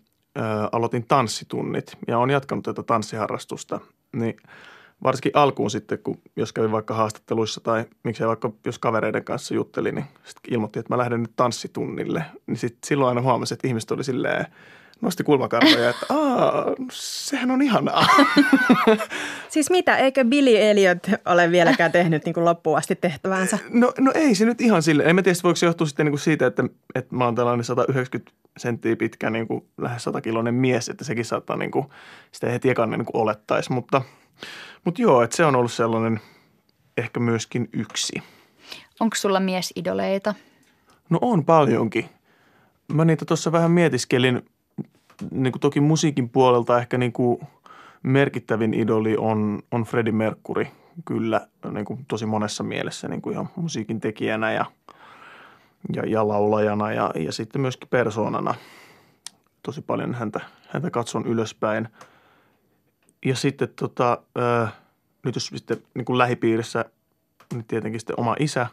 aloitin 0.72 1.06
tanssitunnit 1.08 1.98
ja 2.08 2.18
olen 2.18 2.30
jatkanut 2.30 2.66
tätä 2.66 2.84
tanssiharrastusta, 2.84 3.80
niin 4.14 4.38
varsinkin 5.04 5.32
alkuun 5.36 5.72
sitten, 5.72 6.00
kun 6.00 6.18
jos 6.36 6.54
kävin 6.54 6.72
vaikka 6.72 6.94
haastatteluissa 6.94 7.62
tai 7.62 7.86
miksei 8.04 8.28
vaikka 8.28 8.52
jos 8.66 8.80
kavereiden 8.80 9.24
kanssa 9.24 9.54
juttelin, 9.54 9.96
niin 9.96 10.06
sitten 10.24 10.54
ilmoitti, 10.54 10.80
että 10.80 10.94
mä 10.94 10.98
lähden 10.98 11.22
nyt 11.22 11.36
tanssitunnille. 11.36 12.26
Niin 12.48 12.58
sitten 12.58 12.80
silloin 12.86 13.10
aina 13.10 13.22
huomasin, 13.22 13.56
että 13.56 13.68
ihmiset 13.68 13.92
oli 13.92 14.04
silleen, 14.04 14.46
nosti 15.02 15.24
kulmakarvoja, 15.24 15.90
että 15.90 16.06
Aa, 16.10 16.66
sehän 16.92 17.52
on 17.52 17.62
ihanaa. 17.62 18.08
Siis 19.50 19.70
mitä, 19.70 19.98
eikö 19.98 20.26
Billy 20.26 20.58
Elliot 20.58 21.08
ole 21.26 21.52
vieläkään 21.52 21.92
tehnyt 21.92 22.26
niin 22.26 22.34
kuin 22.34 22.46
loppuun 22.46 22.78
asti 22.78 22.96
tehtävänsä? 22.96 23.58
No, 23.70 23.94
no 24.00 24.12
ei 24.16 24.36
se 24.36 24.46
nyt 24.46 24.62
ihan 24.62 24.84
sille. 24.84 25.04
En 25.04 25.16
mä 25.16 25.22
tiedä, 25.22 25.40
voiko 25.44 25.56
se 25.56 25.66
johtua 25.66 25.88
sitten 25.88 26.06
niin 26.06 26.12
kuin 26.12 26.20
siitä, 26.20 26.48
että, 26.48 26.64
että 26.96 27.16
mä 27.16 27.26
oon 27.26 27.36
tällainen 27.36 27.64
190 27.64 28.32
senttiä 28.58 28.96
pitkä, 28.96 29.30
niin 29.30 29.48
kuin 29.48 29.66
lähes 29.78 30.04
100 30.04 30.22
kiloinen 30.22 30.54
mies, 30.54 30.90
että 30.90 31.04
sekin 31.04 31.26
saattaa 31.26 31.58
niin 31.58 31.72
kuin, 31.72 31.86
sitä 32.32 32.50
heti 32.50 32.70
ekan 32.70 32.90
niin 32.90 33.06
kuin 33.06 33.22
olettaisi. 33.22 33.72
Mutta, 33.72 34.02
mutta 34.86 35.02
joo, 35.02 35.22
että 35.22 35.36
se 35.36 35.46
on 35.46 35.56
ollut 35.56 35.72
sellainen 35.72 36.20
ehkä 36.98 37.20
myöskin 37.20 37.70
yksi. 37.74 38.14
Onko 39.00 39.16
sulla 39.16 39.40
miesidoleita? 39.40 40.36
No 41.10 41.20
on 41.22 41.46
paljonkin. 41.46 42.10
Mä 42.94 43.06
niitä 43.06 43.26
tuossa 43.26 43.52
vähän 43.52 43.72
mietiskelin 43.72 44.42
niin 45.32 45.52
kuin 45.52 45.60
toki 45.60 45.82
musiikin 45.82 46.30
puolelta 46.30 46.78
ehkä 46.78 46.98
niin 46.98 47.14
kuin 47.14 47.40
merkittävin 48.04 48.74
idoli 48.74 49.18
on, 49.18 49.60
on 49.72 49.84
Freddie 49.84 50.14
Mercury 50.14 50.68
kyllä 51.06 51.48
niin 51.72 51.86
kuin 51.86 52.06
tosi 52.08 52.26
monessa 52.26 52.64
mielessä 52.64 53.08
niin 53.08 53.22
kuin 53.22 53.34
ihan 53.34 53.50
musiikin 53.56 54.00
tekijänä 54.00 54.52
ja, 54.52 54.66
ja, 55.96 56.04
ja 56.06 56.28
laulajana 56.28 56.92
ja, 56.92 57.12
ja 57.16 57.32
sitten 57.32 57.62
myöskin 57.62 57.90
persoonana. 57.90 58.56
Tosi 59.64 59.82
paljon 59.82 60.14
häntä, 60.14 60.40
häntä 60.70 60.92
katson 60.92 61.28
ylöspäin. 61.28 61.88
Ja 63.26 63.36
sitten 63.36 63.70
tota, 63.76 64.18
ää, 64.36 64.68
nyt 65.24 65.36
jos 65.36 65.48
sitten 65.48 65.78
niin 65.94 66.06
kuin 66.06 66.18
lähipiirissä, 66.18 66.86
niin 67.54 67.66
tietenkin 67.66 68.00
sitten 68.00 68.20
oma 68.20 68.36
isä 68.40 68.68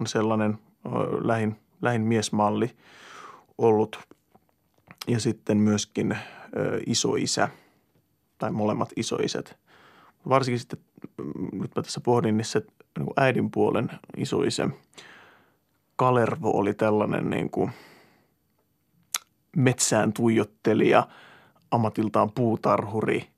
on 0.00 0.06
sellainen 0.06 0.58
ää, 0.84 0.92
lähin, 1.20 1.56
lähin 1.82 2.02
miesmalli 2.02 2.70
ollut– 3.58 3.98
ja 5.08 5.20
sitten 5.20 5.56
myöskin 5.56 6.12
ö, 6.56 6.80
isoisä 6.86 7.48
tai 8.38 8.50
molemmat 8.50 8.92
isoisät. 8.96 9.58
Varsinkin 10.28 10.58
sitten, 10.58 10.78
mm, 11.18 11.60
nyt 11.62 11.70
mä 11.76 11.82
tässä 11.82 12.00
pohdin, 12.00 12.36
niin 12.36 12.44
se 12.44 12.62
niin 12.98 13.08
äidin 13.16 13.50
puolen 13.50 13.90
isoisä 14.16 14.68
Kalervo 15.96 16.50
oli 16.50 16.74
tällainen 16.74 17.30
niin 17.30 17.50
kuin 17.50 17.70
metsään 19.56 20.12
tuijottelija, 20.12 21.08
ammatiltaan 21.70 22.32
puutarhuri 22.32 23.28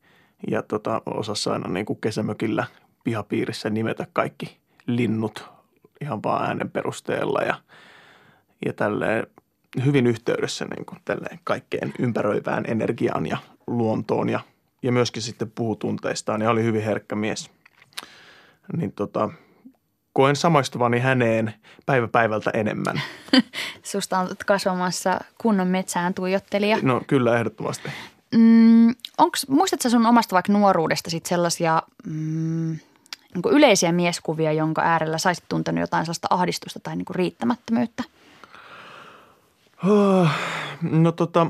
ja 0.51 0.63
tota, 0.63 1.03
osasi 1.07 1.51
aina 1.51 1.69
niin 1.69 1.87
kuin 1.87 2.01
kesämökillä 2.01 2.65
pihapiirissä 3.05 3.71
nimetä 3.71 4.07
kaikki 4.13 4.59
linnut 4.87 5.45
ihan 6.01 6.23
vaan 6.23 6.47
äänen 6.47 6.71
perusteella 6.71 7.41
ja, 7.41 7.55
ja 8.67 8.73
tälleen 8.73 9.27
hyvin 9.85 10.07
yhteydessä 10.07 10.65
niin 10.65 10.87
kuin 10.87 10.99
kaikkeen 11.45 11.93
ympäröivään 11.99 12.65
energiaan 12.69 13.27
ja 13.27 13.39
luontoon 13.67 14.29
ja, 14.29 14.41
ja 14.83 14.93
myöskin 14.93 15.23
sitten 15.23 15.51
puhutunteistaan 15.51 16.43
ja 16.43 16.51
oli 16.51 16.63
hyvin 16.63 16.83
herkkä 16.83 17.17
mies. 17.17 17.51
Niin 18.77 18.93
tota, 18.93 19.31
koen 20.13 20.37
samaistuvani 20.37 20.99
häneen 20.99 21.55
päivä 21.87 22.09
päivältä 22.09 22.51
enemmän. 22.55 23.01
Susta 23.83 24.19
on 24.19 24.29
kasvamassa 24.47 25.21
kunnon 25.39 25.69
metsään 25.69 26.15
tuijottelija. 26.15 26.79
No 26.83 27.03
kyllä, 27.07 27.37
ehdottomasti. 27.37 27.89
Mm, 28.35 28.95
onks, 29.19 29.49
muistatko 29.49 29.89
sun 29.89 30.07
omasta 30.07 30.35
vaikka 30.35 30.53
nuoruudesta 30.53 31.11
sit 31.11 31.27
sellaisia 31.27 31.83
mm, 32.07 32.79
niin 33.35 33.43
yleisiä 33.51 33.93
mieskuvia, 33.93 34.53
jonka 34.53 34.83
äärellä 34.83 35.19
saisit 35.19 35.45
tuntenut 35.49 35.81
jotain 35.81 36.05
sellaista 36.05 36.29
ahdistusta 36.31 36.81
tai 36.81 36.97
niin 36.97 37.07
riittämättömyyttä? 37.11 38.05
No 40.83 41.13
tota, 41.13 41.47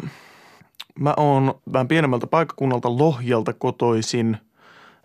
mä 0.99 1.15
oon 1.17 1.55
vähän 1.73 1.89
pienemmältä 1.89 2.27
paikkakunnalta 2.27 2.99
Lohjalta 2.99 3.53
kotoisin. 3.53 4.37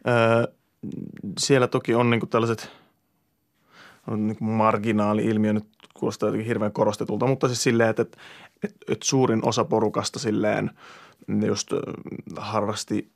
Öö, 0.08 0.54
siellä 1.40 1.68
toki 1.68 1.96
on 1.96 2.10
niinku 2.10 2.26
tällaiset 2.26 2.72
on 4.08 4.28
niinku 4.28 4.44
marginaali-ilmiö 4.44 5.54
nyt 5.54 5.66
kuulostaa 5.94 6.28
jotenkin 6.28 6.48
hirveän 6.48 6.72
korostetulta, 6.72 7.28
mutta 7.28 7.48
siis 7.48 7.64
silleen, 7.64 7.90
että, 7.90 8.02
että, 8.02 8.18
että, 8.64 8.78
että 8.90 9.06
suurin 9.06 9.48
osa 9.48 9.66
porukasta 9.66 10.20
silleen 10.20 10.72
just 11.46 11.74
harrasti 12.38 13.12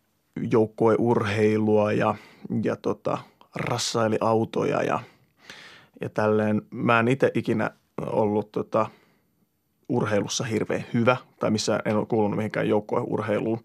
joukkueurheilua 0.52 1.92
ja, 1.92 2.16
ja 2.64 2.76
tota, 2.76 3.18
rassaili 3.56 4.18
autoja 4.22 4.84
ja, 4.84 5.00
ja 6.02 6.10
tälleen. 6.10 6.62
Mä 6.72 7.00
en 7.00 7.08
itse 7.08 7.32
ikinä 7.34 7.72
ollut 8.02 8.52
tota, 8.52 8.90
urheilussa 9.90 10.44
hirveän 10.44 10.86
hyvä 10.94 11.18
tai 11.40 11.52
missä 11.52 11.80
en 11.86 11.98
ole 11.98 12.06
kuulunut 12.06 12.38
mihinkään 12.38 12.70
joukkueurheiluun. 12.70 13.60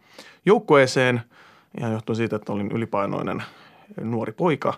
Joukkueeseen 0.47 1.21
ihan 1.79 1.93
johtuen 1.93 2.17
siitä, 2.17 2.37
että 2.37 2.53
olin 2.53 2.73
ylipainoinen 2.73 3.43
nuori 4.01 4.33
poika 4.33 4.75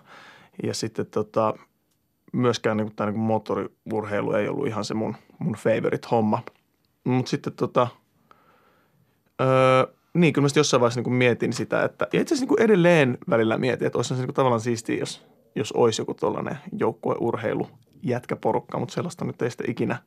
ja 0.63 0.73
sitten 0.73 1.05
tota, 1.05 1.53
myöskään 2.33 2.77
niin 2.77 2.95
tämä 2.95 3.11
niin 3.11 3.19
moottoriurheilu 3.19 4.33
ei 4.33 4.47
ollut 4.47 4.67
ihan 4.67 4.85
se 4.85 4.93
mun, 4.93 5.15
mun 5.39 5.53
favorite 5.53 6.07
homma. 6.11 6.43
Mutta 7.03 7.29
sitten 7.29 7.53
tota, 7.53 7.87
öö, 9.41 9.47
niin, 10.13 10.33
kyllä 10.33 10.45
mä 10.45 10.49
jossain 10.55 10.81
vaiheessa 10.81 11.01
niin 11.01 11.13
mietin 11.13 11.53
sitä, 11.53 11.83
että 11.83 12.07
ja 12.13 12.21
itse 12.21 12.35
asiassa 12.35 12.55
niin 12.55 12.63
edelleen 12.63 13.17
välillä 13.29 13.57
mietin, 13.57 13.87
että 13.87 13.97
olisi 13.97 14.15
se 14.15 14.21
niin 14.21 14.33
tavallaan 14.33 14.61
siistiä, 14.61 14.97
jos, 14.97 15.25
jos 15.55 15.71
olisi 15.71 16.01
joku 16.01 16.13
tuollainen 16.13 16.57
joukkueurheilu 16.79 17.67
jätkäporukka, 18.03 18.79
mutta 18.79 18.93
sellaista 18.93 19.25
nyt 19.25 19.41
ei 19.41 19.49
sitten 19.49 19.69
ikinä 19.69 19.97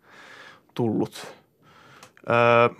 tullut. 0.75 1.35
Öö, 2.31 2.77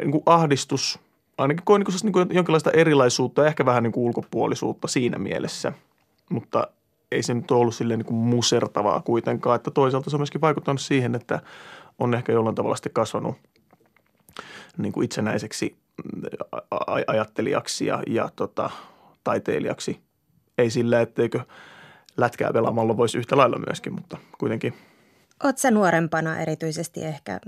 niin 0.00 0.12
kuin 0.12 0.22
ahdistus, 0.26 0.98
ainakin 1.38 1.64
koin 1.64 1.80
niin 1.80 1.86
kuin, 1.86 1.94
niin 2.02 2.12
kuin 2.12 2.36
jonkinlaista 2.36 2.70
erilaisuutta 2.70 3.42
ja 3.42 3.48
ehkä 3.48 3.66
vähän 3.66 3.82
niin 3.82 3.92
kuin 3.92 4.04
ulkopuolisuutta 4.04 4.88
siinä 4.88 5.18
mielessä, 5.18 5.72
mutta 6.30 6.66
ei 7.12 7.22
se 7.22 7.34
nyt 7.34 7.50
ollut 7.50 7.74
silleen 7.74 7.98
niin 7.98 8.06
kuin 8.06 8.18
musertavaa 8.18 9.02
kuitenkaan, 9.02 9.56
että 9.56 9.70
toisaalta 9.70 10.10
se 10.10 10.16
on 10.16 10.20
myöskin 10.20 10.40
vaikuttanut 10.40 10.80
siihen, 10.80 11.14
että 11.14 11.40
on 11.98 12.14
ehkä 12.14 12.32
jollain 12.32 12.54
tavalla 12.54 12.76
sitten 12.76 12.92
kasvanut– 12.92 13.36
niin 14.78 14.92
kuin 14.92 15.04
itsenäiseksi 15.04 15.76
mm, 16.14 16.22
ajattelijaksi 17.06 17.86
ja, 17.86 18.02
ja 18.06 18.28
tota, 18.36 18.70
taiteilijaksi. 19.24 20.00
Ei 20.58 20.70
sillä, 20.70 21.00
etteikö 21.00 21.40
lätkää 22.16 22.52
pelaamalla 22.52 22.96
voisi 22.96 23.18
yhtä 23.18 23.36
lailla 23.36 23.58
myöskin, 23.66 23.94
mutta 23.94 24.16
kuitenkin. 24.38 24.74
Oletko 25.44 25.70
nuorempana 25.70 26.40
erityisesti 26.40 27.04
ehkä, 27.04 27.40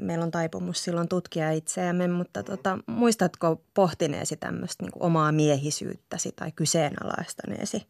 meillä 0.00 0.24
on 0.24 0.30
taipumus 0.30 0.84
silloin 0.84 1.08
tutkia 1.08 1.50
itseämme, 1.50 2.08
mutta 2.08 2.42
tota, 2.42 2.78
muistatko 2.86 3.62
pohtineesi 3.74 4.36
tämmöistä 4.36 4.84
niin 4.84 4.92
omaa 5.00 5.32
miehisyyttäsi 5.32 6.32
tai 6.36 6.52
kyseenalaistaneesi 6.52 7.86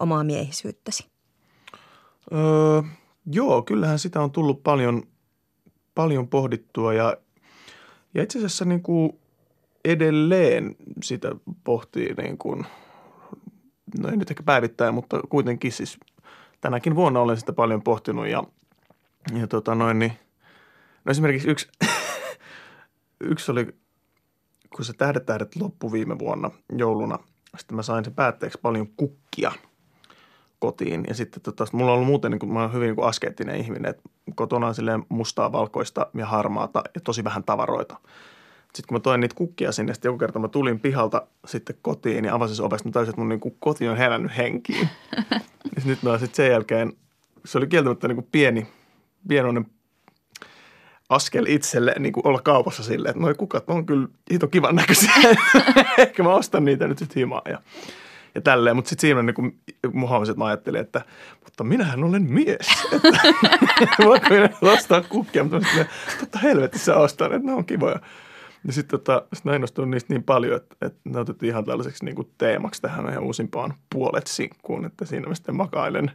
omaa 0.00 0.24
miehisyyttäsi? 0.24 1.06
Öö, 2.32 2.82
joo, 3.26 3.62
kyllähän 3.62 3.98
sitä 3.98 4.20
on 4.20 4.30
tullut 4.30 4.62
paljon, 4.62 5.02
paljon 5.94 6.28
pohdittua 6.28 6.94
ja 6.94 7.16
ja 8.14 8.22
itse 8.22 8.38
asiassa 8.38 8.64
niin 8.64 8.82
kuin 8.82 9.18
edelleen 9.84 10.76
sitä 11.02 11.28
pohtii 11.64 12.14
niin 12.14 12.38
kuin, 12.38 12.66
no 13.98 14.08
ei 14.08 14.16
nyt 14.16 14.30
ehkä 14.30 14.42
päivittäin, 14.42 14.94
mutta 14.94 15.20
kuitenkin 15.28 15.72
siis 15.72 15.98
tänäkin 16.60 16.94
vuonna 16.94 17.20
olen 17.20 17.36
sitä 17.36 17.52
paljon 17.52 17.82
pohtinut 17.82 18.26
ja, 18.26 18.44
ja 19.34 19.46
tota 19.46 19.74
noin 19.74 19.98
niin, 19.98 20.12
no 21.04 21.10
esimerkiksi 21.10 21.48
yksi, 21.48 21.68
yksi 23.20 23.52
oli, 23.52 23.66
kun 24.76 24.84
se 24.84 24.92
Tähdet 24.92 25.26
tähdet 25.26 25.56
loppui 25.56 25.92
viime 25.92 26.18
vuonna 26.18 26.50
jouluna, 26.72 27.18
sitten 27.56 27.76
mä 27.76 27.82
sain 27.82 28.04
sen 28.04 28.14
päätteeksi 28.14 28.58
paljon 28.62 28.88
kukkia 28.96 29.52
kotiin. 30.58 31.04
Ja 31.08 31.14
sitten 31.14 31.42
tota, 31.42 31.66
mulla 31.72 31.90
on 31.90 31.94
ollut 31.94 32.06
muuten, 32.06 32.30
niin 32.30 32.38
kuin, 32.38 32.52
mä 32.52 32.60
olen 32.60 32.72
hyvin 32.72 32.96
niin 32.96 33.06
askeettinen 33.06 33.56
ihminen, 33.56 33.90
että 33.90 34.02
kotona 34.34 34.66
on 34.66 34.74
silleen 34.74 35.04
mustaa, 35.08 35.52
valkoista 35.52 36.06
ja 36.14 36.26
harmaata 36.26 36.82
ja 36.94 37.00
tosi 37.00 37.24
vähän 37.24 37.44
tavaroita. 37.44 37.96
Sitten 38.62 38.88
kun 38.88 38.94
mä 38.94 39.00
toin 39.00 39.20
niitä 39.20 39.34
kukkia 39.34 39.72
sinne, 39.72 39.94
sitten 39.94 40.08
joku 40.08 40.18
kerta 40.18 40.38
mä 40.38 40.48
tulin 40.48 40.80
pihalta 40.80 41.26
sitten 41.46 41.76
kotiin 41.82 42.24
ja 42.24 42.34
avasin 42.34 42.56
se 42.56 42.62
ovesta, 42.62 42.88
mä 42.88 42.92
täysin, 42.92 43.10
että 43.10 43.20
mun 43.20 43.28
niin 43.28 43.40
kuin 43.40 43.56
koti 43.60 43.88
on 43.88 43.96
herännyt 43.96 44.36
henkiin. 44.36 44.88
ja 45.76 45.82
nyt 45.84 46.02
mä 46.02 46.18
sitten 46.18 46.36
sen 46.36 46.52
jälkeen, 46.52 46.92
se 47.44 47.58
oli 47.58 47.66
kieltämättä 47.66 48.08
niin 48.08 48.16
kuin 48.16 48.28
pieni, 48.32 48.66
pienoinen 49.28 49.66
askel 51.08 51.46
itselle 51.48 51.94
niin 51.98 52.12
kuin 52.12 52.26
olla 52.26 52.40
kaupassa 52.40 52.82
silleen, 52.82 53.10
että 53.10 53.22
noi 53.22 53.34
kukat 53.34 53.64
on 53.66 53.86
kyllä 53.86 54.08
hito 54.32 54.48
kivan 54.48 54.74
näköisiä. 54.74 55.12
Ehkä 55.98 56.22
mä 56.22 56.34
ostan 56.34 56.64
niitä 56.64 56.88
nyt 56.88 56.98
sitten 56.98 57.20
himaa. 57.20 57.42
Ja 57.48 57.58
ja 58.34 58.42
tälleen. 58.42 58.76
Mutta 58.76 58.88
sitten 58.88 59.00
siinä 59.00 59.22
niin 59.22 59.34
kuin 59.34 59.60
että 60.22 60.34
mä 60.36 60.44
ajattelin, 60.44 60.80
että 60.80 61.02
mutta 61.44 61.64
minähän 61.64 62.04
olen 62.04 62.22
mies. 62.22 62.68
Että 63.82 64.04
voinko 64.04 64.26
minä 64.30 64.50
ostaa 64.62 65.00
kukkia, 65.00 65.44
mutta 65.44 65.60
sitten, 65.60 65.86
totta 66.20 66.38
helvetissä 66.38 66.96
ostan, 66.96 67.32
että 67.32 67.46
ne 67.46 67.52
on 67.52 67.64
kivoja. 67.64 68.00
Ja 68.66 68.72
sitten 68.72 69.00
tota, 69.00 69.22
sit 69.32 69.44
mä 69.44 69.54
innostuin 69.54 69.90
niistä 69.90 70.14
niin 70.14 70.22
paljon, 70.22 70.56
että, 70.56 70.76
että 70.86 71.00
ne 71.04 71.20
otettiin 71.20 71.50
ihan 71.50 71.64
tällaiseksi 71.64 72.04
niin 72.04 72.14
kuin 72.14 72.30
teemaksi 72.38 72.82
tähän 72.82 73.04
meidän 73.04 73.22
uusimpaan 73.22 73.74
puolet 73.92 74.26
sinkkuun, 74.26 74.84
että 74.84 75.04
siinä 75.04 75.28
mä 75.28 75.34
sitten 75.34 75.56
makailen 75.56 76.10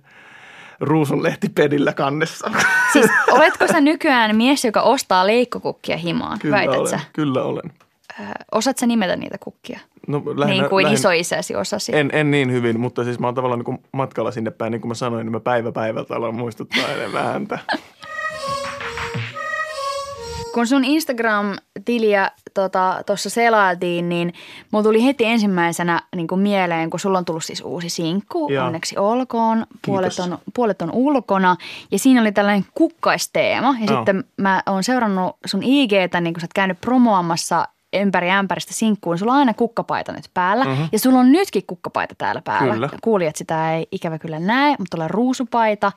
ruusunlehtipedillä 0.85 1.93
kannessa. 1.93 2.51
Siis 2.93 3.05
oletko 3.37 3.67
sä 3.67 3.81
nykyään 3.81 4.35
mies, 4.35 4.65
joka 4.65 4.81
ostaa 4.81 5.27
leikkokukkia 5.27 5.97
himaan, 5.97 6.39
kyllä 6.39 6.55
väität 6.57 6.77
olen, 6.77 6.89
sä? 6.89 6.99
Kyllä 7.13 7.43
olen. 7.43 7.71
Äh, 8.21 8.31
osaat 8.51 8.77
sä 8.77 8.87
nimetä 8.87 9.15
niitä 9.15 9.37
kukkia? 9.37 9.79
No, 10.07 10.23
lähinnä, 10.25 10.45
niin 10.45 10.69
kuin 10.69 10.83
lähinnä, 10.83 10.99
isoisäsi 10.99 11.55
osasi. 11.55 11.95
En, 11.95 12.09
en 12.13 12.31
niin 12.31 12.51
hyvin, 12.51 12.79
mutta 12.79 13.03
siis 13.03 13.19
mä 13.19 13.27
oon 13.27 13.35
tavallaan 13.35 13.63
niin 13.67 13.79
matkalla 13.91 14.31
sinne 14.31 14.51
päin. 14.51 14.71
Niin 14.71 14.81
kuin 14.81 14.89
mä 14.89 14.95
sanoin, 14.95 15.25
niin 15.25 15.31
mä 15.31 15.39
päivä 15.39 15.71
päivältä 15.71 16.15
alan 16.15 16.35
muistuttaa 16.35 16.87
enemmän 16.87 17.23
häntä. 17.23 17.59
Kun 20.53 20.67
sun 20.67 20.85
Instagram-tiliä 20.85 22.31
tuossa 22.53 22.69
tota, 23.05 23.17
selailtiin, 23.17 24.09
niin 24.09 24.33
mulla 24.71 24.83
tuli 24.83 25.05
heti 25.05 25.25
ensimmäisenä 25.25 26.01
niin 26.15 26.27
kuin 26.27 26.41
mieleen, 26.41 26.89
kun 26.89 26.99
sulla 26.99 27.17
on 27.17 27.25
tullut 27.25 27.43
siis 27.43 27.61
uusi 27.61 27.89
sinkku, 27.89 28.49
ja. 28.49 28.65
onneksi 28.65 28.97
olkoon, 28.97 29.65
puolet 29.85 30.19
on, 30.19 30.37
puolet 30.53 30.81
on 30.81 30.91
ulkona. 30.91 31.55
Ja 31.91 31.99
siinä 31.99 32.21
oli 32.21 32.31
tällainen 32.31 32.65
kukkaisteema. 32.73 33.75
Ja 33.79 33.85
no. 33.85 33.95
sitten 33.95 34.23
mä 34.37 34.63
oon 34.65 34.83
seurannut 34.83 35.35
sun 35.45 35.63
IGtä, 35.63 36.21
niin 36.21 36.33
kun 36.33 36.41
sä 36.41 36.45
oot 36.45 36.53
käynyt 36.53 36.81
promoamassa 36.81 37.67
ympäri 37.93 38.29
ämpäristä 38.31 38.73
sinkkuun. 38.73 39.17
Sulla 39.17 39.31
on 39.31 39.39
aina 39.39 39.53
kukkapaita 39.53 40.11
nyt 40.11 40.29
päällä 40.33 40.65
mm-hmm. 40.65 40.89
ja 40.91 40.99
sulla 40.99 41.19
on 41.19 41.31
nytkin 41.31 41.63
kukkapaita 41.67 42.15
täällä 42.17 42.41
päällä. 42.41 42.73
Kyllä. 42.73 42.89
Kuulijat 43.01 43.35
sitä 43.35 43.75
ei 43.75 43.87
ikävä 43.91 44.19
kyllä 44.19 44.39
näe, 44.39 44.75
mutta 44.79 44.97
tulee 44.97 45.07
ruusupaita. 45.07 45.91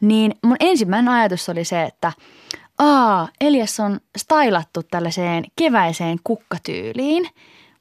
Niin 0.00 0.34
mun 0.44 0.56
ensimmäinen 0.60 1.14
ajatus 1.14 1.48
oli 1.48 1.64
se, 1.64 1.82
että 1.82 2.12
aa, 2.78 3.28
Elias 3.40 3.80
on 3.80 4.00
stylattu 4.16 4.82
tällaiseen 4.82 5.44
keväiseen 5.56 6.18
kukkatyyliin. 6.24 7.28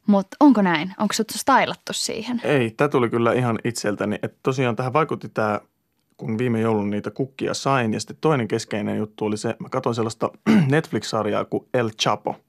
Mutta 0.08 0.38
onko 0.40 0.62
näin? 0.62 0.94
Onko 1.00 1.14
sut 1.14 1.30
stylattu 1.30 1.94
siihen? 1.94 2.42
Ei, 2.44 2.72
tämä 2.72 2.88
tuli 2.88 3.10
kyllä 3.10 3.34
ihan 3.34 3.60
itseltäni. 3.64 4.20
Että 4.24 4.38
tosiaan 4.44 4.76
tähän 4.76 4.94
vaikutti 4.94 5.30
tämä, 5.30 5.60
kun 6.18 6.38
viime 6.38 6.62
joulun 6.62 6.90
niitä 6.90 7.12
kukkia 7.12 7.54
sain. 7.54 7.94
Ja 7.94 8.00
sitten 8.00 8.18
toinen 8.22 8.48
keskeinen 8.48 8.98
juttu 8.98 9.26
oli 9.26 9.38
se, 9.38 9.56
mä 9.60 9.70
katsoin 9.70 9.96
sellaista 9.96 10.30
Netflix-sarjaa 10.72 11.46
kuin 11.46 11.68
El 11.74 11.90
Chapo– 11.90 12.36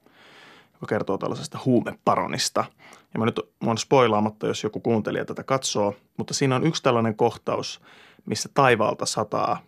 joka 0.81 0.95
kertoo 0.95 1.17
tällaisesta 1.17 1.59
huumeparonista. 1.65 2.65
Ja 3.13 3.19
mä 3.19 3.25
nyt 3.25 3.39
mä 3.63 3.75
spoilaamatta, 3.75 4.47
jos 4.47 4.63
joku 4.63 4.79
kuuntelija 4.79 5.25
tätä 5.25 5.43
katsoo, 5.43 5.95
mutta 6.17 6.33
siinä 6.33 6.55
on 6.55 6.67
yksi 6.67 6.83
tällainen 6.83 7.15
kohtaus, 7.15 7.81
missä 8.25 8.49
taivaalta 8.53 9.05
sataa 9.05 9.59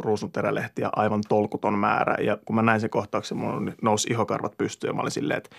ruusunterälehtiä 0.00 0.90
aivan 0.96 1.22
tolkuton 1.28 1.78
määrä. 1.78 2.16
Ja 2.24 2.38
kun 2.44 2.56
mä 2.56 2.62
näin 2.62 2.80
sen 2.80 2.90
kohtauksen, 2.90 3.38
mun 3.38 3.72
nousi 3.82 4.08
ihokarvat 4.10 4.58
pystyyn 4.58 4.88
ja 4.88 4.94
mä 4.94 5.00
olin 5.00 5.10
silleen, 5.10 5.38
että 5.38 5.56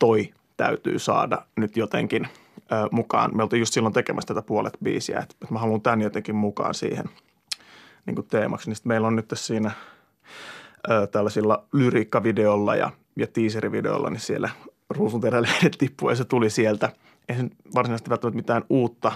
toi 0.00 0.32
täytyy 0.56 0.98
saada 0.98 1.42
nyt 1.56 1.76
jotenkin 1.76 2.28
ö, 2.58 2.88
mukaan. 2.90 3.36
Me 3.36 3.42
oltiin 3.42 3.60
just 3.60 3.74
silloin 3.74 3.94
tekemässä 3.94 4.34
tätä 4.34 4.42
puolet 4.42 4.78
biisiä, 4.84 5.18
että, 5.18 5.34
että 5.42 5.54
mä 5.54 5.58
haluan 5.58 5.80
tämän 5.80 6.00
jotenkin 6.00 6.34
mukaan 6.34 6.74
siihen 6.74 7.04
niin 8.06 8.14
kuin 8.14 8.26
teemaksi. 8.26 8.70
Niin 8.70 8.76
meillä 8.84 9.06
on 9.06 9.16
nyt 9.16 9.32
siinä 9.34 9.70
ö, 10.90 11.06
tällaisilla 11.06 11.64
lyriikkavideolla 11.72 12.76
ja 12.76 12.90
ja 13.16 13.26
teaserivideolla, 13.26 14.10
niin 14.10 14.20
siellä 14.20 14.50
ruusunterälehdet 14.90 15.76
tippuu 15.78 16.10
ja 16.10 16.16
se 16.16 16.24
tuli 16.24 16.50
sieltä. 16.50 16.92
Ei 17.28 17.36
se 17.36 17.44
varsinaisesti 17.74 18.10
välttämättä 18.10 18.36
mitään 18.36 18.64
uutta 18.70 19.12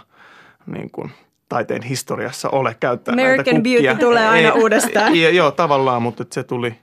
niin 0.67 0.91
kuin, 0.91 1.11
taiteen 1.51 1.83
historiassa 1.83 2.49
ole 2.49 2.77
käyttää 2.81 3.13
American 3.13 3.55
näitä 3.55 3.85
Beauty 3.85 4.01
tulee 4.01 4.29
aina 4.29 4.49
ei, 4.49 4.61
uudestaan. 4.61 5.13
Ei, 5.13 5.37
joo, 5.37 5.51
tavallaan, 5.51 6.03
mutta 6.03 6.25
se 6.31 6.43
tuli, 6.43 6.79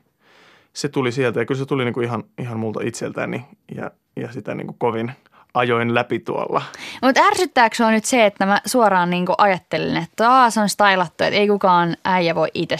se 0.73 0.89
tuli 0.89 1.11
sieltä 1.11 1.39
ja 1.39 1.45
kyllä 1.45 1.59
se 1.59 1.65
tuli 1.65 1.85
niin 1.85 1.93
kuin 1.93 2.03
ihan, 2.03 2.23
ihan 2.37 2.59
multa 2.59 2.79
itseltäni 2.83 3.45
ja, 3.75 3.91
ja 4.15 4.31
sitä 4.31 4.55
niin 4.55 4.67
kuin 4.67 4.77
kovin– 4.79 5.11
ajoin 5.57 5.95
läpi 5.95 6.19
tuolla. 6.19 6.61
Mutta 7.01 7.21
ärsyttääkö 7.27 7.85
on 7.85 7.93
nyt 7.93 8.05
se, 8.05 8.25
että 8.25 8.45
mä 8.45 8.61
suoraan 8.65 9.09
niinku 9.09 9.33
ajattelin, 9.37 9.97
että 9.97 10.29
Aa, 10.29 10.49
se 10.49 10.59
on 10.59 10.69
stylattu, 10.69 11.23
että 11.23 11.39
ei 11.39 11.47
kukaan 11.47 11.97
äijä 12.05 12.35
voi 12.35 12.47
itse 12.53 12.77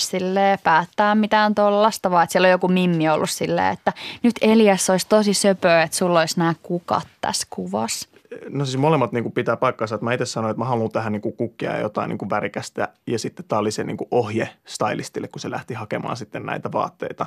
päättää 0.64 1.16
mitään 1.16 1.56
tuollaista, 1.56 2.12
vaan 2.12 2.24
että 2.24 2.32
siellä 2.32 2.46
on 2.46 2.52
joku 2.52 2.68
mimmi 2.68 3.10
ollut 3.10 3.30
silleen, 3.30 3.74
että 3.74 3.94
nyt 4.24 4.36
Elias 4.42 4.90
olisi 4.90 5.08
tosi 5.10 5.34
söpöä, 5.34 5.84
että 5.84 5.98
sulla 5.98 6.20
olisi 6.20 6.40
nämä 6.40 6.54
kukat 6.64 7.08
tässä 7.22 7.48
kuvassa. 7.50 8.10
No 8.50 8.66
siis 8.66 8.78
molemmat 8.78 9.12
niin 9.12 9.24
kuin 9.24 9.34
pitää 9.34 9.58
paikkansa, 9.58 9.96
että 9.96 10.06
mä 10.06 10.14
itse 10.14 10.26
sanoin, 10.26 10.52
että 10.52 10.62
mä 10.62 10.66
haluan 10.66 10.92
tähän 10.92 11.14
niin 11.14 11.22
kuin 11.22 11.36
kukkia 11.36 11.72
ja 11.72 11.82
jotain 11.82 12.10
niin 12.10 12.18
kuin 12.18 12.30
värikästä 12.30 12.88
ja 13.08 13.20
sitten 13.20 13.46
tämä 13.48 13.60
oli 13.60 13.72
se 13.72 13.84
niin 13.84 13.98
kuin 13.98 14.08
ohje 14.12 14.50
stylistille, 14.66 15.28
kun 15.28 15.40
se 15.40 15.52
lähti 15.52 15.74
hakemaan 15.74 16.18
sitten 16.18 16.46
näitä 16.46 16.72
vaatteita. 16.72 17.26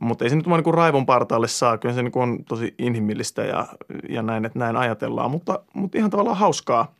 Mutta 0.00 0.24
ei 0.24 0.30
se 0.30 0.36
nyt 0.36 0.48
vaan 0.48 0.58
niin 0.58 0.64
kuin 0.64 0.74
raivon 0.74 1.06
partaalle 1.06 1.48
saa, 1.48 1.78
kyllä 1.78 1.94
se 1.94 2.02
niin 2.02 2.12
kuin 2.12 2.22
on 2.22 2.44
tosi 2.44 2.74
inhimillistä 2.78 3.44
ja, 3.44 3.66
ja 4.08 4.22
näin, 4.22 4.44
että 4.44 4.58
näin 4.58 4.76
ajatellaan, 4.76 5.30
mutta, 5.30 5.58
mutta 5.74 5.98
ihan 5.98 6.10
tavallaan 6.10 6.36
hauskaa, 6.36 6.94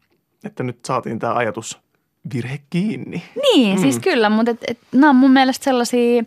että 0.44 0.62
nyt 0.62 0.84
saatiin 0.84 1.18
tämä 1.18 1.34
ajatus 1.34 1.78
virhe 2.34 2.60
kiinni. 2.70 3.22
Niin, 3.42 3.76
mm. 3.76 3.82
siis 3.82 3.98
kyllä, 3.98 4.30
mutta 4.30 4.50
et, 4.50 4.64
et, 4.68 4.78
nämä 4.92 5.10
on 5.10 5.16
mun 5.16 5.30
mielestä 5.30 5.64
sellaisia 5.64 6.22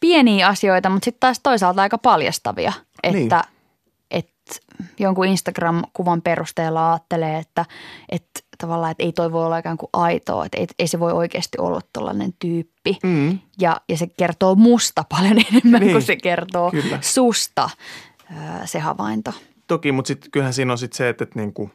pieniä 0.00 0.48
asioita, 0.48 0.90
mutta 0.90 1.04
sitten 1.04 1.20
taas 1.20 1.40
toisaalta 1.42 1.82
aika 1.82 1.98
paljastavia, 1.98 2.72
että 3.02 3.18
niin. 3.18 3.53
Jonkun 4.98 5.26
Instagram-kuvan 5.26 6.22
perusteella 6.22 6.92
ajattelee, 6.92 7.38
että, 7.38 7.64
että 8.08 8.40
tavallaan, 8.58 8.90
että 8.90 9.02
ei 9.02 9.12
toi 9.12 9.32
voi 9.32 9.44
olla 9.44 9.58
ikään 9.58 9.76
kuin 9.76 9.90
aitoa, 9.92 10.44
että 10.46 10.58
ei, 10.58 10.66
ei 10.78 10.86
se 10.86 11.00
voi 11.00 11.12
oikeasti 11.12 11.58
olla 11.58 11.80
tällainen 11.92 12.34
tyyppi. 12.38 12.98
Mm. 13.02 13.38
Ja, 13.60 13.76
ja 13.88 13.96
se 13.96 14.06
kertoo 14.06 14.54
musta 14.54 15.04
paljon 15.08 15.36
enemmän 15.52 15.80
niin. 15.80 15.92
kuin 15.92 16.02
se 16.02 16.16
kertoo 16.16 16.70
Kyllä. 16.70 16.98
susta 17.00 17.70
se 18.64 18.78
havainto. 18.78 19.32
Toki, 19.66 19.92
mutta 19.92 20.08
sitten 20.08 20.30
kyllähän 20.30 20.54
siinä 20.54 20.72
on 20.72 20.78
sitten 20.78 20.96
se, 20.96 21.08
että, 21.08 21.24
että 21.24 21.38
niin 21.38 21.52
kuin 21.52 21.70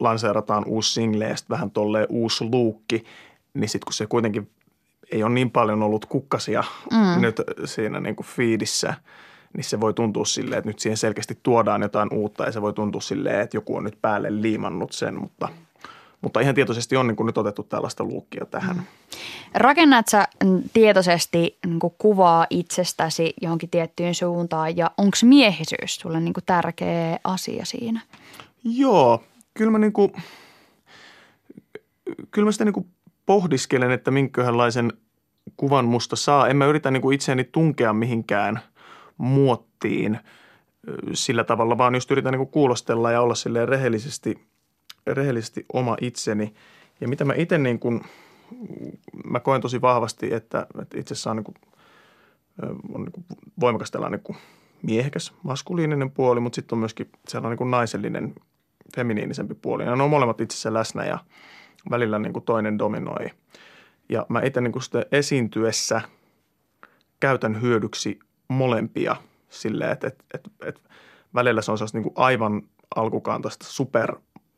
lanseerataan 0.00 0.64
uusi 0.66 0.92
single 0.92 1.28
ja 1.28 1.34
vähän 1.50 1.70
tolleen 1.70 2.06
uusi 2.08 2.44
luukki, 2.44 3.04
niin 3.54 3.68
sitten 3.68 3.86
kun 3.86 3.92
se 3.92 4.06
kuitenkin 4.06 4.50
ei 5.12 5.22
ole 5.22 5.32
niin 5.32 5.50
paljon 5.50 5.82
ollut 5.82 6.06
kukkasia 6.06 6.64
mm. 6.90 7.20
nyt 7.20 7.40
siinä 7.64 8.00
niin 8.00 8.16
kuin 8.16 8.26
fiidissä, 8.26 8.94
niin 9.56 9.64
se 9.64 9.80
voi 9.80 9.94
tuntua 9.94 10.24
silleen, 10.24 10.58
että 10.58 10.70
nyt 10.70 10.78
siihen 10.78 10.96
selkeästi 10.96 11.38
tuodaan 11.42 11.82
jotain 11.82 12.08
uutta 12.12 12.44
ja 12.44 12.52
se 12.52 12.62
voi 12.62 12.72
tuntua 12.72 13.00
silleen, 13.00 13.40
että 13.40 13.56
joku 13.56 13.76
on 13.76 13.84
nyt 13.84 13.98
päälle 14.02 14.42
liimannut 14.42 14.92
sen, 14.92 15.20
mutta– 15.20 15.48
mutta 16.26 16.40
ihan 16.40 16.54
tietoisesti 16.54 16.96
on 16.96 17.06
niin 17.06 17.16
kuin 17.16 17.26
nyt 17.26 17.38
otettu 17.38 17.62
tällaista 17.62 18.04
luukkia 18.04 18.46
tähän. 18.46 18.76
Mm. 18.76 18.82
Rakennat 19.54 20.08
sä 20.08 20.28
tietoisesti 20.72 21.58
niin 21.66 21.78
kuin 21.78 21.94
kuvaa 21.98 22.46
itsestäsi 22.50 23.34
johonkin 23.42 23.70
tiettyyn 23.70 24.14
suuntaan 24.14 24.76
ja 24.76 24.90
onko 24.98 25.16
miehisyys 25.24 25.96
sulle 25.96 26.20
niin 26.20 26.34
kuin 26.34 26.44
tärkeä 26.44 27.18
asia 27.24 27.64
siinä? 27.64 28.00
Joo, 28.64 29.22
kyllä 29.54 29.70
mä, 29.70 29.78
niin 29.78 29.92
kuin, 29.92 30.12
kyllä 32.30 32.46
mä 32.46 32.52
sitä 32.52 32.64
niin 32.64 32.72
kuin 32.72 32.86
pohdiskelen, 33.26 33.90
että 33.90 34.10
minkälaisen 34.10 34.92
kuvan 35.56 35.84
musta 35.84 36.16
saa. 36.16 36.48
En 36.48 36.56
mä 36.56 36.66
yritä 36.66 36.90
niin 36.90 37.02
kuin 37.02 37.14
itseäni 37.14 37.44
tunkea 37.44 37.92
mihinkään 37.92 38.60
muottiin 39.16 40.18
sillä 41.12 41.44
tavalla, 41.44 41.78
vaan 41.78 41.94
just 41.94 42.10
yritän 42.10 42.32
niin 42.32 42.48
kuulostella 42.48 43.12
ja 43.12 43.20
olla 43.20 43.34
silleen 43.34 43.68
rehellisesti, 43.68 44.46
rehellisesti 45.06 45.64
oma 45.72 45.96
itseni. 46.00 46.54
Ja 47.00 47.08
mitä 47.08 47.24
mä 47.24 47.34
itse 47.36 47.58
niin 47.58 47.78
kuin, 47.78 48.00
mä 49.24 49.40
koen 49.40 49.60
tosi 49.60 49.80
vahvasti, 49.80 50.34
että, 50.34 50.66
että 50.82 51.00
itse 51.00 51.14
saa 51.14 51.34
niin 51.34 51.44
kuin, 51.44 51.54
on 52.94 53.00
niin 53.02 53.12
kuin 53.12 53.26
voimakas 53.60 53.90
tällainen 53.90 54.20
niin 54.28 54.38
miehekäs, 54.82 55.32
maskuliininen 55.42 56.10
puoli, 56.10 56.40
mutta 56.40 56.56
sitten 56.56 56.76
on 56.76 56.80
myöskin 56.80 57.10
sellainen 57.28 57.50
niin 57.50 57.58
kuin 57.58 57.70
naisellinen, 57.70 58.34
feminiinisempi 58.96 59.54
puoli. 59.54 59.84
Ja 59.84 59.96
ne 59.96 60.02
on 60.02 60.10
molemmat 60.10 60.40
itsessä 60.40 60.74
läsnä 60.74 61.04
ja– 61.04 61.18
välillä 61.90 62.18
niin 62.18 62.32
kuin 62.32 62.44
toinen 62.44 62.78
dominoi. 62.78 63.26
Ja 64.08 64.26
mä 64.28 64.40
itse 64.40 64.60
niin 64.60 64.72
kuin 64.72 64.82
esiintyessä 65.12 66.00
käytän 67.20 67.62
hyödyksi 67.62 68.18
molempia 68.48 69.16
silleen, 69.50 69.90
että, 69.90 70.06
että, 70.06 70.24
että, 70.34 70.50
että 70.66 70.80
välillä 71.34 71.62
se 71.62 71.72
on 71.72 71.78
niin 71.92 72.02
kuin 72.02 72.14
aivan 72.16 72.62
alkukantaista 72.96 73.64
super 73.64 74.16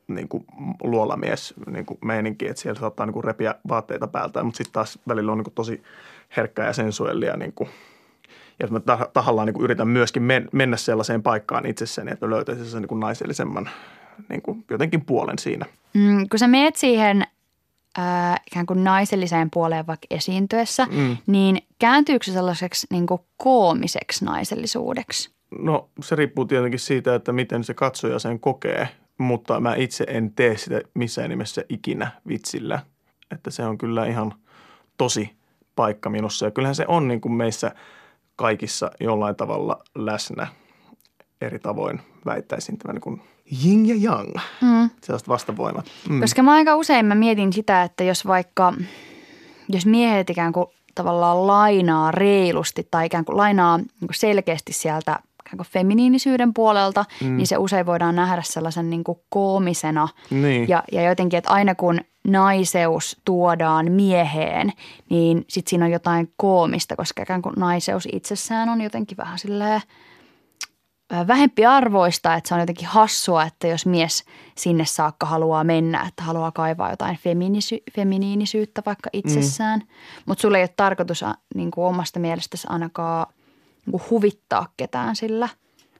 niin 0.08 0.28
kuin 0.28 0.44
luolamies 0.82 1.54
niin 1.66 1.86
kuin 1.86 1.98
meininki, 2.04 2.48
että 2.48 2.62
siellä 2.62 2.80
saattaa 2.80 3.06
niin 3.06 3.14
kuin 3.14 3.24
repiä 3.24 3.54
vaatteita 3.68 4.06
päältä, 4.06 4.42
mutta 4.42 4.56
sitten 4.56 4.72
taas 4.72 4.98
välillä 5.08 5.32
on 5.32 5.38
niin 5.38 5.44
kuin 5.44 5.54
tosi 5.54 5.82
herkkää 6.36 6.66
ja 6.66 6.72
sensuellia 6.72 7.36
niin 7.36 7.52
kuin, 7.52 7.70
ja 8.60 8.68
mä 8.68 8.80
tahallaan 9.12 9.46
niin 9.46 9.54
kuin 9.54 9.64
yritän 9.64 9.88
myöskin 9.88 10.22
mennä 10.52 10.76
sellaiseen 10.76 11.22
paikkaan 11.22 11.66
itsessäni, 11.66 12.12
että 12.12 12.30
löytäisin 12.30 12.66
sen 12.66 12.82
niin 12.82 12.88
kuin 12.88 13.00
naisellisemman 13.00 13.70
niin 14.28 14.42
kuin 14.42 14.64
jotenkin 14.70 15.04
puolen 15.04 15.38
siinä. 15.38 15.66
Mm, 15.94 16.28
kun 16.28 16.38
sä 16.38 16.48
meet 16.48 16.76
siihen 16.76 17.24
äh, 17.98 18.40
ikään 18.46 18.66
kuin 18.66 18.84
naiselliseen 18.84 19.50
puoleen 19.50 19.86
vaikka 19.86 20.06
esiintyessä, 20.10 20.86
mm. 20.90 21.16
niin 21.26 21.62
kääntyykö 21.78 22.24
se 22.24 22.32
sellaiseksi 22.32 22.86
niin 22.90 23.06
kuin 23.06 23.20
koomiseksi 23.36 24.24
naisellisuudeksi? 24.24 25.30
No 25.58 25.90
se 26.02 26.16
riippuu 26.16 26.44
tietenkin 26.44 26.80
siitä, 26.80 27.14
että 27.14 27.32
miten 27.32 27.64
se 27.64 27.74
katsoja 27.74 28.18
sen 28.18 28.40
kokee, 28.40 28.88
mutta 29.18 29.60
mä 29.60 29.74
itse 29.74 30.04
en 30.08 30.32
tee 30.34 30.56
sitä 30.56 30.80
missään 30.94 31.30
nimessä 31.30 31.64
ikinä 31.68 32.10
vitsillä. 32.28 32.80
Että 33.34 33.50
se 33.50 33.64
on 33.64 33.78
kyllä 33.78 34.06
ihan 34.06 34.34
tosi 34.98 35.30
paikka 35.76 36.10
minussa 36.10 36.44
ja 36.44 36.50
kyllähän 36.50 36.74
se 36.74 36.84
on 36.88 37.08
niin 37.08 37.20
kuin 37.20 37.32
meissä 37.32 37.74
kaikissa 38.36 38.90
jollain 39.00 39.36
tavalla 39.36 39.84
läsnä 39.94 40.46
eri 41.40 41.58
tavoin 41.58 42.00
väittäisin 42.26 42.78
tämä 42.78 42.92
niin 42.92 43.22
yin 43.64 43.86
ja 43.86 44.10
yang, 44.10 44.34
mm. 44.60 44.90
sellaiset 45.02 45.28
vastavoimat. 45.28 45.86
Mm. 46.08 46.20
Koska 46.20 46.42
mä 46.42 46.52
aika 46.52 46.76
usein 46.76 47.06
mä 47.06 47.14
mietin 47.14 47.52
sitä, 47.52 47.82
että 47.82 48.04
jos 48.04 48.26
vaikka, 48.26 48.74
jos 49.68 49.86
miehet 49.86 50.30
ikään 50.30 50.52
kuin 50.52 50.66
tavallaan 50.94 51.46
lainaa 51.46 52.10
reilusti 52.10 52.88
tai 52.90 53.06
ikään 53.06 53.24
kuin 53.24 53.36
lainaa 53.36 53.78
niin 53.78 53.88
kuin 54.00 54.14
selkeästi 54.14 54.72
sieltä 54.72 55.18
ikään 55.46 55.56
kuin 55.56 55.66
feminiinisyyden 55.66 56.54
puolelta, 56.54 57.04
mm. 57.24 57.36
niin 57.36 57.46
se 57.46 57.56
usein 57.56 57.86
voidaan 57.86 58.16
nähdä 58.16 58.42
sellaisen 58.44 58.90
niin 58.90 59.04
kuin 59.04 59.18
koomisena. 59.28 60.08
Niin. 60.30 60.68
Ja, 60.68 60.82
ja 60.92 61.02
jotenkin, 61.02 61.38
että 61.38 61.50
aina 61.50 61.74
kun 61.74 62.00
naiseus 62.24 63.16
tuodaan 63.24 63.92
mieheen, 63.92 64.72
niin 65.10 65.44
sitten 65.48 65.70
siinä 65.70 65.84
on 65.84 65.90
jotain 65.90 66.32
koomista, 66.36 66.96
koska 66.96 67.22
ikään 67.22 67.42
kuin 67.42 67.54
naiseus 67.56 68.08
itsessään 68.12 68.68
on 68.68 68.80
jotenkin 68.80 69.16
vähän 69.16 69.38
silleen– 69.38 69.80
vähempi 71.26 71.66
arvoista, 71.66 72.34
että 72.34 72.48
se 72.48 72.54
on 72.54 72.60
jotenkin 72.60 72.88
hassua, 72.88 73.44
että 73.44 73.66
jos 73.66 73.86
mies 73.86 74.24
sinne 74.54 74.84
saakka 74.84 75.26
haluaa 75.26 75.64
mennä, 75.64 76.04
että 76.08 76.22
haluaa 76.22 76.52
kaivaa 76.52 76.90
jotain 76.90 77.16
feminisy- 77.16 77.82
feminiinisyyttä 77.96 78.82
vaikka 78.86 79.10
itsessään. 79.12 79.80
Mm. 79.80 79.86
Mutta 80.26 80.42
sulle 80.42 80.58
ei 80.58 80.62
ole 80.62 80.74
tarkoitus 80.76 81.24
niin 81.54 81.70
kuin 81.70 81.84
omasta 81.84 82.20
mielestäsi 82.20 82.66
ainakaan 82.70 83.26
niin 83.86 83.90
kuin 83.90 84.02
huvittaa 84.10 84.72
ketään 84.76 85.16
sillä 85.16 85.48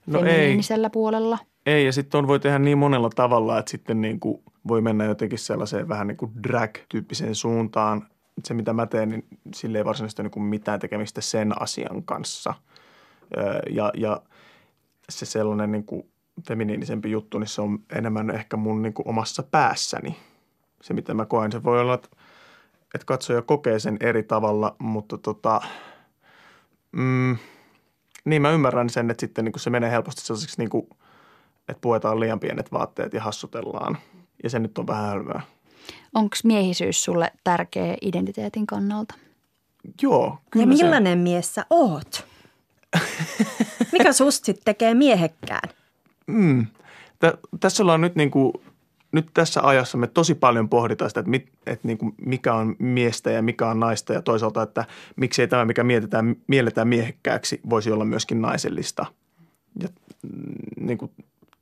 no 0.07 0.19
feminiinisellä 0.21 0.87
ei. 0.87 0.91
puolella. 0.91 1.39
Ei, 1.67 1.87
ja 1.87 1.93
sitten 1.93 2.19
on 2.19 2.29
voi 2.29 2.41
tehdä 2.41 2.59
niin 2.59 2.79
monella 2.79 3.11
tavalla, 3.11 3.59
että 3.59 3.71
sitten 3.71 4.01
niin 4.01 4.21
kuin 4.21 4.43
voi 4.69 4.81
mennä 4.81 5.05
jotenkin 5.05 5.39
sellaiseen 5.39 5.89
vähän 5.89 6.07
niin 6.07 6.17
kuin 6.17 6.33
drag-tyyppiseen 6.43 7.35
suuntaan. 7.35 8.07
Se, 8.45 8.55
mitä 8.55 8.73
mä 8.73 8.87
teen, 8.87 9.09
niin 9.09 9.27
sille 9.55 9.79
ei 9.79 9.85
varsinaisesti 9.85 10.23
ole 10.23 10.31
niin 10.35 10.45
mitään 10.45 10.81
tekemistä 10.81 11.21
sen 11.21 11.63
asian 11.63 12.03
kanssa. 12.03 12.55
Ja, 13.71 13.91
ja– 13.95 14.21
se 15.11 15.27
sellainen 15.27 15.73
niin 15.73 15.85
kuin 15.85 16.11
feminiinisempi 16.49 17.11
juttu, 17.11 17.39
niin 17.39 17.49
se 17.49 17.63
on 17.63 17.79
enemmän 17.97 18.31
ehkä 18.31 18.57
mun 18.57 18.83
niin 18.83 18.95
kuin 18.95 19.09
omassa 19.09 19.43
päässäni. 19.43 20.17
Se, 20.83 20.95
mitä 20.95 21.15
mä 21.15 21.27
koen, 21.27 21.53
se 21.53 21.63
voi 21.63 21.81
olla, 21.81 21.95
että, 21.95 22.09
että 22.95 23.05
katsoja 23.05 23.43
kokee 23.43 23.79
sen 23.79 23.97
eri 24.01 24.23
tavalla, 24.23 24.77
mutta 24.79 25.19
tota, 25.19 25.61
mm, 26.93 27.37
niin 28.25 28.43
mä 28.43 28.51
ymmärrän 28.51 28.91
sen, 28.91 29.11
että 29.11 29.21
sitten 29.21 29.45
niin 29.45 29.53
kuin 29.53 29.61
se 29.61 29.71
menee 29.71 29.91
helposti 29.91 30.21
sellaiseksi, 30.21 30.59
niin 30.59 30.71
kuin, 30.71 30.89
että 31.69 31.81
puetaan 31.81 32.21
liian 32.21 32.41
pienet 32.41 32.73
vaatteet 32.73 33.13
ja 33.13 33.23
hassutellaan. 33.23 33.99
Ja 34.43 34.51
se 34.51 34.59
nyt 34.59 34.79
on 34.79 34.87
vähän 34.87 35.09
hölmöä. 35.09 35.41
Onko 36.15 36.37
miehisyys 36.45 37.05
sulle 37.05 37.33
tärkeä 37.45 37.97
identiteetin 38.03 38.67
kannalta? 38.67 39.15
Joo, 40.03 40.39
kyllä 40.51 40.63
Ja 40.63 40.67
millainen 40.67 41.19
se... 41.19 41.23
mies 41.23 41.55
sä 41.55 41.67
oot? 41.71 42.28
Mikä 43.93 44.13
susta 44.13 44.47
sitten 44.47 44.65
tekee 44.65 44.95
miehekkään? 44.95 45.69
Mm. 46.27 46.67
Tä, 47.19 47.39
tässä 47.61 47.83
ollaan 47.83 48.01
nyt 48.01 48.15
niin 48.15 48.31
kuin, 48.31 48.53
nyt 49.13 49.31
tässä 49.35 49.61
ajassa 49.63 49.99
me 49.99 50.07
tosi 50.07 50.35
paljon 50.35 50.69
pohditaan 50.69 51.11
sitä, 51.11 51.21
että, 51.21 51.31
mit, 51.31 51.49
että 51.67 51.89
niin 51.89 51.99
kuin 51.99 52.15
mikä 52.27 52.55
on 52.55 52.77
miestä 52.79 53.31
ja 53.31 53.43
mikä 53.43 53.69
on 53.69 53.81
naista 53.81 54.13
ja 54.13 54.23
toisaalta, 54.23 54.63
että 54.63 54.85
miksei 55.17 55.49
tämä, 55.49 55.65
mikä 55.65 55.85
mietitään, 55.85 56.37
mielletään 56.47 56.89
miehekkääksi, 56.89 57.61
voisi 57.71 57.93
olla 57.93 58.05
myöskin 58.05 58.43
naisellista. 58.43 59.07
Ja 59.83 59.89
mm, 60.23 60.87
niin 60.87 60.99
kuin, 60.99 61.11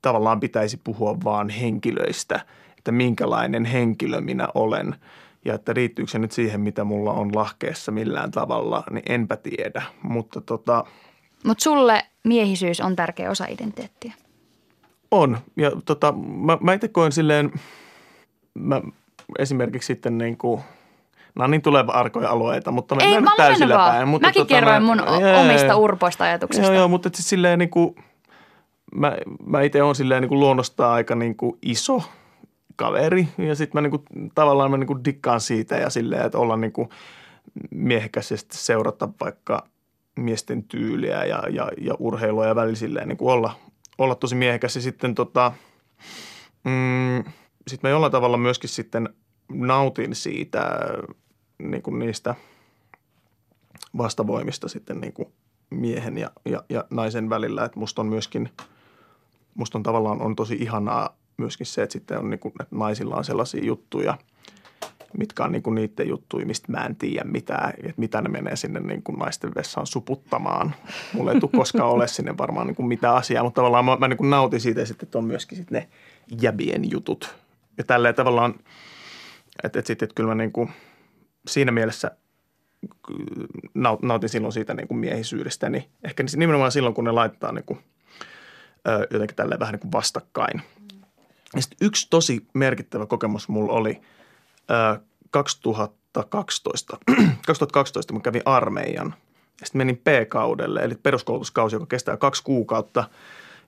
tavallaan 0.03 0.41
pitäisi 0.41 0.81
puhua 0.85 1.17
vaan 1.25 1.49
henkilöistä, 1.49 2.41
että 2.79 2.93
minkälainen 2.93 3.65
henkilö 3.65 4.21
minä 4.21 4.49
olen– 4.55 4.95
ja 5.47 5.55
että 5.55 5.73
riittyykö 5.73 6.11
se 6.11 6.19
nyt 6.19 6.33
siihen, 6.33 6.61
mitä 6.61 6.85
mulla 6.85 7.13
on 7.13 7.35
lahkeessa 7.35 7.93
millään 7.93 8.31
tavalla, 8.31 8.85
niin 8.91 9.03
enpä 9.09 9.37
tiedä. 9.37 9.83
Mutta 10.03 10.41
tota, 10.41 10.85
mutta 11.47 11.63
sulle 11.63 12.05
miehisyys 12.25 12.81
on 12.81 12.97
tärkeä 12.97 13.31
osa 13.31 13.45
identiteettiä. 13.45 14.13
On. 15.11 15.39
Ja 15.57 15.71
tota, 15.85 16.13
mä, 16.13 16.59
mä 16.61 16.73
itse 16.73 16.89
koen 16.89 17.13
silleen, 17.13 17.53
mä 18.55 18.81
esimerkiksi 19.39 19.87
sitten 19.87 20.19
niin 20.19 20.39
kuin, 20.39 20.61
on 21.39 21.51
niin 21.51 21.63
tuleva 21.63 21.93
arkoja 21.93 22.31
alueita, 22.31 22.71
mutta 22.71 22.95
mä 22.95 23.03
Ei, 23.05 23.21
mä 23.21 23.31
täysillä 23.37 23.77
päin. 23.77 24.09
Mutta 24.09 24.29
Mäkin 24.29 24.41
tota, 24.41 24.55
kerroin 24.55 24.83
mä, 24.83 24.87
mun 24.87 25.03
jee, 25.21 25.37
omista 25.37 25.77
urpoista 25.77 26.25
ajatuksista. 26.25 26.67
Joo, 26.67 26.75
joo, 26.75 26.89
mutta 26.89 27.11
siis 27.15 27.29
silleen 27.29 27.59
niin 27.59 27.71
kuin, 27.71 27.97
mä, 28.95 29.17
mä 29.47 29.63
itse 29.63 29.83
olen 29.83 29.95
silleen 29.95 30.23
niin 30.23 30.29
kuin 30.29 30.41
luonnostaan 30.41 30.93
aika 30.93 31.15
niin 31.15 31.37
kuin 31.37 31.59
iso 31.63 32.03
kaveri 32.77 33.29
ja 33.39 33.55
sitten 33.55 33.83
mä 33.83 33.89
niin 33.89 33.91
kuin, 33.91 34.03
tavallaan 34.35 34.71
mä 34.71 34.77
niin 34.77 34.87
kuin 34.87 35.05
dikkaan 35.05 35.41
siitä 35.41 35.77
ja 35.77 35.91
silleen, 35.91 36.27
että 36.27 36.39
olla 36.39 36.57
niin 36.57 36.73
kuin 36.73 36.89
miehekäs 37.71 38.31
ja 38.31 38.37
sitten 38.37 38.59
seurata 38.59 39.09
vaikka 39.21 39.67
miesten 40.17 40.65
tyyliä 40.65 41.25
ja, 41.25 41.43
ja, 41.51 41.69
ja 41.79 41.95
urheilua 41.99 42.47
ja 42.47 42.55
välillä 42.55 43.05
niin 43.05 43.17
kuin 43.17 43.33
olla, 43.33 43.57
olla 43.99 44.15
tosi 44.15 44.35
miehekäs. 44.35 44.77
Ja 44.77 44.83
sitten 44.83 45.15
tota, 45.15 45.53
mm, 46.65 47.25
sitten 47.69 47.89
mä 47.89 47.89
jollain 47.89 48.13
tavalla 48.13 48.37
myöskin 48.37 48.71
sitten 48.71 49.09
nautin 49.49 50.15
siitä 50.15 50.79
niin 51.59 51.83
kuin 51.83 51.99
niistä 51.99 52.35
vastavoimista 53.99 54.69
sitten 54.69 55.01
niin 55.01 55.13
kuin 55.13 55.29
miehen 55.71 56.19
ja, 56.19 56.31
ja, 56.45 56.65
ja 56.69 56.85
naisen 56.91 57.31
välillä, 57.31 57.65
että 57.65 57.79
musta 57.79 58.03
on 58.03 58.09
myöskin, 58.09 58.49
musta 59.55 59.79
on 59.79 59.83
tavallaan 59.83 60.23
on 60.23 60.37
tosi 60.37 60.55
ihanaa 60.55 61.17
myöskin 61.37 61.67
se, 61.67 61.83
että 61.83 61.93
sitten 61.93 62.19
on 62.19 62.31
niin 62.31 62.41
kuin, 62.41 62.53
että 62.61 62.77
naisilla 62.77 63.17
on 63.17 63.25
sellaisia 63.25 63.65
juttuja, 63.65 64.19
mitkä 65.19 65.45
on 65.45 65.53
niin 65.53 65.63
kuin 65.63 65.75
niiden 65.75 66.09
juttuja, 66.09 66.47
mistä 66.47 66.73
mä 66.73 66.87
en 66.87 66.97
tiedä 66.97 67.25
mitään, 67.25 67.71
että 67.77 67.95
mitä 67.97 68.21
ne 68.21 68.29
menee 68.29 68.57
sinne 68.57 68.81
niin 68.81 69.03
kuin 69.03 69.19
naisten 69.19 69.55
vessaan 69.55 69.87
suputtamaan. 69.87 70.75
Mulla 71.13 71.33
ei 71.33 71.41
tule 71.41 71.51
koskaan 71.57 71.91
ole 71.91 72.09
sinne 72.09 72.39
varmaan 72.39 72.67
niin 72.67 72.77
kuin 72.77 72.89
mitään 72.89 73.15
asiaa, 73.15 73.45
mutta 73.45 73.61
tavallaan 73.61 73.85
mä, 73.85 73.97
mä 73.97 74.09
niin 74.09 74.17
kuin 74.17 74.31
nautin 74.31 74.61
siitä 74.61 74.81
ja 74.81 74.87
sitten 74.87 75.09
on 75.15 75.25
myöskin 75.25 75.59
sitten 75.59 75.81
ne 75.81 75.89
jäbien 76.43 76.91
jutut. 76.91 77.37
Ja 77.79 77.85
tälleen 77.85 78.15
tavallaan, 78.15 78.55
että, 79.65 79.79
että 79.79 79.87
sitten 79.87 80.07
että 80.07 80.15
kyllä 80.15 80.29
mä 80.29 80.35
niin 80.35 80.53
kuin 80.53 80.71
siinä 81.49 81.73
mielessä– 81.73 82.11
nautin 84.03 84.29
silloin 84.29 84.53
siitä 84.53 84.75
niin 84.75 84.89
kuin 84.89 84.99
miehisyydestä, 84.99 85.69
niin 85.69 85.85
ehkä 86.05 86.25
nimenomaan 86.37 86.73
silloin, 86.73 86.95
kun 86.95 87.05
ne 87.05 87.13
laitetaan 87.13 87.55
niin 87.55 87.65
kuin, 87.65 87.79
jotenkin 89.11 89.37
tälleen 89.37 89.61
vähän 89.61 89.73
niin 89.73 89.81
kuin 89.81 89.93
vastakkain. 89.93 90.63
Ja 91.55 91.63
yksi 91.81 92.07
tosi 92.11 92.47
merkittävä 92.55 93.07
kokemus 93.07 93.49
mulla 93.49 93.73
oli 93.73 94.01
2012, 95.31 96.99
2012, 97.47 98.13
kun 98.13 98.23
kävin 98.23 98.43
armeijan. 98.45 99.15
Ja 99.61 99.67
sitten 99.67 99.79
menin 99.79 99.97
P-kaudelle, 99.97 100.81
eli 100.81 100.95
peruskoulutuskausi, 100.95 101.77
joka 101.77 101.87
kestää 101.87 102.17
kaksi 102.17 102.43
kuukautta. 102.43 103.05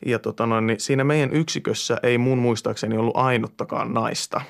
Ja 0.06 0.18
tota 0.18 0.46
noin, 0.46 0.66
niin 0.66 0.80
siinä 0.80 1.04
meidän 1.04 1.32
yksikössä 1.32 1.96
ei 2.02 2.18
mun 2.18 2.38
muistaakseni 2.38 2.96
ollut 2.96 3.16
ainuttakaan 3.16 3.94
naista. 3.94 4.40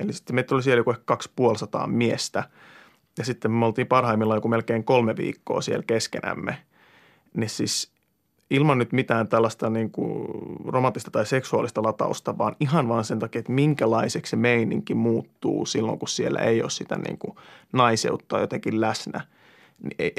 Eli 0.00 0.12
sitten 0.12 0.34
meitä 0.34 0.54
oli 0.54 0.62
siellä 0.62 0.80
joku 0.80 0.90
ehkä 0.90 1.02
250 1.06 1.86
miestä– 1.86 2.44
ja 3.18 3.24
sitten 3.24 3.50
me 3.50 3.66
oltiin 3.66 3.86
parhaimmillaan 3.86 4.36
joku 4.36 4.48
melkein 4.48 4.84
kolme 4.84 5.16
viikkoa 5.16 5.60
siellä 5.60 5.84
keskenämme. 5.86 6.58
Niin 7.34 7.50
siis 7.50 7.92
ilman 8.50 8.78
nyt 8.78 8.92
mitään 8.92 9.28
tällaista 9.28 9.70
niin 9.70 9.90
kuin 9.90 10.28
romanttista 10.66 11.10
tai 11.10 11.26
seksuaalista 11.26 11.82
latausta, 11.82 12.38
vaan 12.38 12.56
ihan 12.60 12.88
vaan 12.88 13.04
sen 13.04 13.18
takia, 13.18 13.38
että 13.38 13.52
minkälaiseksi 13.52 14.30
se 14.30 14.36
meininki 14.36 14.94
muuttuu 14.94 15.66
silloin, 15.66 15.98
kun 15.98 16.08
siellä 16.08 16.38
ei 16.38 16.62
ole 16.62 16.70
sitä 16.70 16.96
niin 16.96 17.18
kuin 17.18 17.36
naiseutta 17.72 18.40
jotenkin 18.40 18.80
läsnä. 18.80 19.20
Niin, 19.82 20.12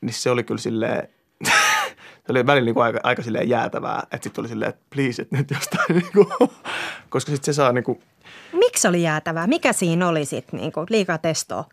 niin 0.00 0.14
se 0.14 0.30
oli 0.30 0.44
kyllä 0.44 0.60
silleen, 0.60 1.08
se 2.26 2.28
oli 2.28 2.46
välillä 2.46 2.64
niin 2.64 2.74
kuin 2.74 2.84
aika, 2.84 3.00
aika 3.02 3.22
silleen 3.22 3.48
jäätävää, 3.48 4.02
että 4.02 4.24
sitten 4.24 4.42
oli 4.42 4.48
silleen, 4.48 4.68
että 4.68 4.84
please, 4.94 5.22
että 5.22 5.36
nyt 5.36 5.50
jostain, 5.50 5.96
niin 5.96 6.12
kuin, 6.12 6.26
koska 7.10 7.32
sitten 7.32 7.54
se 7.54 7.56
saa 7.56 7.72
niin 7.72 7.84
kuin, 7.84 8.00
Miksi 8.52 8.88
oli 8.88 9.02
jäätävää? 9.02 9.46
Mikä 9.46 9.72
siinä 9.72 10.08
oli 10.08 10.24
sitten 10.24 10.60
niin 10.60 10.72
liikaa 10.90 11.18
testoa? 11.18 11.64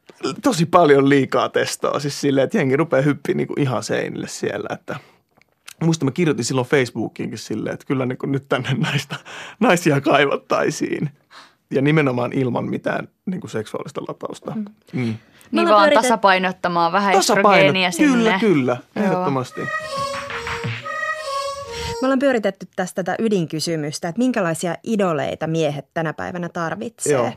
Tosi 0.43 0.65
paljon 0.65 1.09
liikaa 1.09 1.49
testoa. 1.49 1.99
Siis 1.99 2.21
silleen, 2.21 2.45
että 2.45 2.57
jengi 2.57 2.75
rupeaa 2.75 3.01
hyppiä 3.01 3.35
niin 3.35 3.47
kuin 3.47 3.61
ihan 3.61 3.83
seinille 3.83 4.27
siellä. 4.27 4.67
Että 4.73 4.95
Muista 5.83 6.05
mä 6.05 6.11
kirjoitin 6.11 6.45
silloin 6.45 6.67
Facebookiinkin 6.67 7.37
silleen, 7.37 7.73
että 7.73 7.85
kyllä 7.85 8.05
niin 8.05 8.17
kuin 8.17 8.31
nyt 8.31 8.49
tänne 8.49 8.73
näistä 8.73 9.15
naisia 9.59 10.01
kaivattaisiin. 10.01 11.09
Ja 11.71 11.81
nimenomaan 11.81 12.33
ilman 12.33 12.65
mitään 12.65 13.07
niin 13.25 13.41
kuin 13.41 13.51
seksuaalista 13.51 14.01
latausta. 14.07 14.51
Mm. 14.55 14.65
Mm. 14.93 15.15
Niin 15.51 15.69
vaan 15.69 15.81
pyöritet... 15.81 16.01
tasapainottamaan 16.01 16.91
vähän 16.91 17.15
estrogeenia 17.15 17.91
sinne. 17.91 18.13
Kyllä, 18.13 18.39
kyllä, 18.39 18.77
ehdottomasti. 18.95 19.61
Joo. 19.61 19.69
Me 22.01 22.05
ollaan 22.05 22.19
pyöritetty 22.19 22.67
tästä 22.75 23.03
tätä 23.03 23.15
ydinkysymystä, 23.19 24.07
että 24.07 24.19
minkälaisia 24.19 24.75
idoleita 24.83 25.47
miehet 25.47 25.85
tänä 25.93 26.13
päivänä 26.13 26.49
tarvitsee. 26.49 27.13
Joo. 27.13 27.31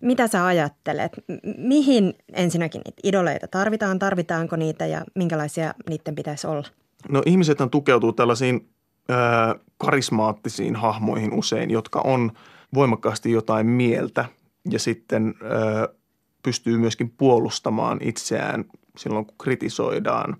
Mitä 0.00 0.26
sä 0.26 0.46
ajattelet? 0.46 1.12
Mihin 1.58 2.14
ensinnäkin 2.32 2.82
niitä 2.84 3.00
idoleita 3.04 3.48
tarvitaan? 3.48 3.98
Tarvitaanko 3.98 4.56
niitä 4.56 4.86
ja 4.86 5.04
minkälaisia 5.14 5.74
niiden 5.88 6.14
pitäisi 6.14 6.46
olla? 6.46 6.68
No 7.08 7.22
ihmisethän 7.26 7.70
tukeutuu 7.70 8.12
tällaisiin 8.12 8.68
äh, 9.10 9.60
karismaattisiin 9.78 10.76
hahmoihin 10.76 11.32
usein, 11.32 11.70
jotka 11.70 12.00
on 12.00 12.32
voimakkaasti 12.74 13.30
jotain 13.32 13.66
mieltä 13.66 14.24
ja 14.70 14.78
sitten 14.78 15.34
äh, 15.42 15.96
pystyy 16.42 16.78
myöskin 16.78 17.10
puolustamaan 17.10 17.98
itseään 18.02 18.64
silloin, 18.96 19.26
kun 19.26 19.38
kritisoidaan 19.38 20.36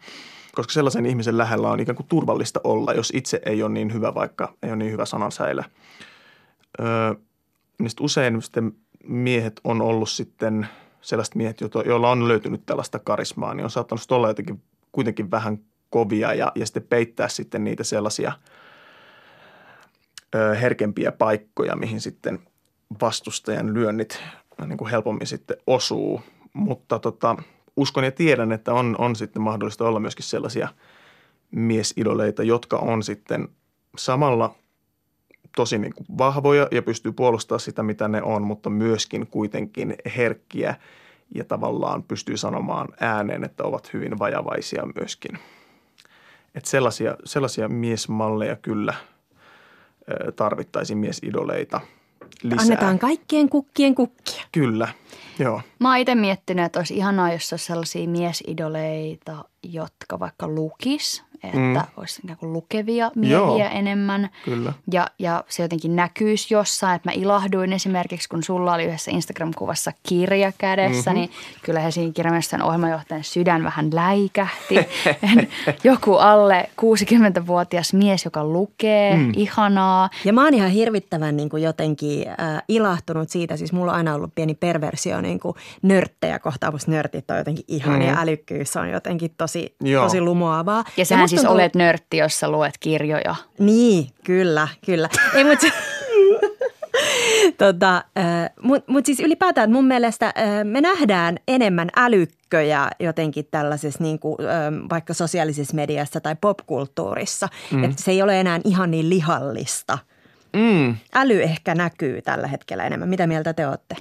koska 0.54 0.72
sellaisen 0.72 1.06
ihmisen 1.06 1.38
lähellä 1.38 1.70
on 1.70 1.80
ikään 1.80 1.96
kuin 1.96 2.06
turvallista 2.06 2.60
olla, 2.64 2.92
jos 2.92 3.12
itse 3.14 3.40
ei 3.46 3.62
ole 3.62 3.72
niin 3.72 3.92
hyvä, 3.92 4.14
vaikka 4.14 4.54
ei 4.62 4.70
ole 4.70 4.76
niin 4.76 4.92
hyvä 4.92 5.04
sanansäilä. 5.04 5.64
Öö, 6.80 7.14
niin 7.78 7.90
usein 8.00 8.42
sitten 8.42 8.72
miehet 9.04 9.60
on 9.64 9.82
ollut 9.82 10.08
sitten 10.08 10.68
sellaiset 11.00 11.34
miehet, 11.34 11.60
joilla 11.86 12.10
on 12.10 12.28
löytynyt 12.28 12.66
tällaista 12.66 12.98
karismaa, 12.98 13.54
niin 13.54 13.64
on 13.64 13.70
saattanut 13.70 14.12
olla 14.12 14.28
jotenkin 14.28 14.62
kuitenkin 14.92 15.30
vähän 15.30 15.58
kovia 15.92 16.34
ja, 16.34 16.52
ja 16.54 16.66
sitten 16.66 16.82
peittää 16.82 17.28
sitten 17.28 17.64
niitä 17.64 17.84
sellaisia 17.84 18.32
ö, 20.34 20.54
herkempiä 20.54 21.12
paikkoja, 21.12 21.76
mihin 21.76 22.00
sitten 22.00 22.38
vastustajan 23.00 23.74
lyönnit 23.74 24.22
niin 24.66 24.78
kuin 24.78 24.90
helpommin 24.90 25.26
sitten 25.26 25.56
osuu. 25.66 26.22
Mutta 26.52 26.98
tota, 26.98 27.36
uskon 27.76 28.04
ja 28.04 28.12
tiedän, 28.12 28.52
että 28.52 28.72
on, 28.72 28.96
on 28.98 29.16
sitten 29.16 29.42
mahdollista 29.42 29.88
olla 29.88 30.00
myöskin 30.00 30.24
sellaisia 30.24 30.68
miesidoleita, 31.50 32.42
jotka 32.42 32.76
on 32.76 33.02
sitten 33.02 33.48
samalla 33.98 34.54
tosi 35.56 35.78
niin 35.78 35.94
kuin 35.94 36.06
vahvoja 36.18 36.68
ja 36.70 36.82
pystyy 36.82 37.12
puolustamaan 37.12 37.60
sitä, 37.60 37.82
mitä 37.82 38.08
ne 38.08 38.22
on, 38.22 38.42
mutta 38.42 38.70
myöskin 38.70 39.26
kuitenkin 39.26 39.94
herkkiä 40.16 40.74
ja 41.34 41.44
tavallaan 41.44 42.02
pystyy 42.02 42.36
sanomaan 42.36 42.88
ääneen, 43.00 43.44
että 43.44 43.64
ovat 43.64 43.92
hyvin 43.92 44.18
vajavaisia 44.18 44.82
myöskin. 45.00 45.38
Että 46.54 46.70
sellaisia, 46.70 47.16
sellaisia 47.24 47.68
miesmalleja 47.68 48.56
kyllä 48.56 48.94
tarvittaisiin 50.36 50.98
miesidoleita 50.98 51.80
lisää. 52.42 52.62
Annetaan 52.62 52.98
kaikkien 52.98 53.48
kukkien 53.48 53.94
kukkia. 53.94 54.44
Kyllä. 54.52 54.88
Joo. 55.38 55.60
Mä 55.78 55.88
oon 55.88 55.98
itse 55.98 56.14
miettinyt, 56.14 56.64
että 56.64 56.80
olisi 56.80 56.96
ihanaa, 56.96 57.32
jos 57.32 57.52
olisi 57.52 57.66
sellaisia 57.66 58.08
miesidoleita, 58.08 59.44
jotka 59.62 60.18
vaikka 60.18 60.48
lukis 60.48 61.24
että 61.44 61.58
mm. 61.58 61.80
olisi 61.96 62.20
ikään 62.24 62.38
kuin 62.38 62.52
lukevia 62.52 63.10
miehiä 63.16 63.36
Joo, 63.36 63.58
enemmän. 63.72 64.30
Kyllä. 64.44 64.72
Ja, 64.92 65.06
ja 65.18 65.44
se 65.48 65.62
jotenkin 65.62 65.96
näkyisi 65.96 66.54
jossain, 66.54 66.96
että 66.96 67.08
mä 67.08 67.12
ilahduin 67.12 67.72
esimerkiksi, 67.72 68.28
kun 68.28 68.42
sulla 68.42 68.74
oli 68.74 68.84
yhdessä 68.84 69.10
Instagram-kuvassa 69.10 69.92
kirja 70.08 70.52
kädessä, 70.58 71.10
mm-hmm. 71.10 71.20
niin 71.20 71.30
kyllä 71.62 71.80
Helsingin 71.80 72.14
kirjamessan 72.14 72.62
ohjelmajohtajan 72.62 73.24
sydän 73.24 73.64
vähän 73.64 73.90
läikähti. 73.94 74.74
Joku 75.84 76.14
alle 76.14 76.70
60-vuotias 76.80 77.94
mies, 77.94 78.24
joka 78.24 78.44
lukee, 78.44 79.16
mm. 79.16 79.32
ihanaa. 79.36 80.10
Ja 80.24 80.32
mä 80.32 80.44
oon 80.44 80.54
ihan 80.54 80.70
hirvittävän 80.70 81.36
niin 81.36 81.48
kuin 81.48 81.62
jotenkin 81.62 82.28
äh, 82.28 82.62
ilahtunut 82.68 83.30
siitä, 83.30 83.56
siis 83.56 83.72
mulla 83.72 83.92
on 83.92 83.98
aina 83.98 84.14
ollut 84.14 84.34
pieni 84.34 84.54
perversio 84.54 85.20
niin 85.20 85.40
kuin 85.40 85.54
nörttejä 85.82 86.38
kohtaan, 86.38 86.72
musta 86.72 86.90
nörtit 86.90 87.30
on 87.30 87.38
jotenkin 87.38 87.64
ihania, 87.68 88.12
mm. 88.12 88.18
älykkyys 88.18 88.76
on 88.76 88.90
jotenkin 88.90 89.34
tosi, 89.38 89.76
tosi 90.02 90.20
lumoavaa. 90.20 90.84
Ja 90.96 91.04
sehän 91.04 91.28
siis 91.36 91.42
tuntuu... 91.42 91.54
olet 91.54 91.74
nörtti, 91.74 92.16
jossa 92.16 92.50
luet 92.50 92.78
kirjoja. 92.80 93.34
Niin, 93.58 94.08
kyllä, 94.24 94.68
kyllä. 94.86 95.08
Ei, 95.34 95.44
mutta 95.44 95.66
tota, 97.64 98.04
Mutta 98.62 98.92
mut 98.92 99.06
siis 99.06 99.20
ylipäätään 99.20 99.72
mun 99.72 99.84
mielestä 99.84 100.34
me 100.64 100.80
nähdään 100.80 101.36
enemmän 101.48 101.88
älykköjä 101.96 102.90
jotenkin 103.00 103.48
tällaisessa 103.50 104.02
niin 104.02 104.18
kuin, 104.18 104.36
vaikka 104.90 105.14
sosiaalisessa 105.14 105.76
mediassa 105.76 106.20
tai 106.20 106.36
popkulttuurissa. 106.40 107.48
Mm. 107.70 107.84
Että 107.84 108.02
se 108.02 108.10
ei 108.10 108.22
ole 108.22 108.40
enää 108.40 108.60
ihan 108.64 108.90
niin 108.90 109.10
lihallista. 109.10 109.98
Mm. 110.56 110.96
Äly 111.14 111.42
ehkä 111.42 111.74
näkyy 111.74 112.22
tällä 112.22 112.46
hetkellä 112.46 112.86
enemmän. 112.86 113.08
Mitä 113.08 113.26
mieltä 113.26 113.52
te 113.52 113.66
olette? 113.66 113.96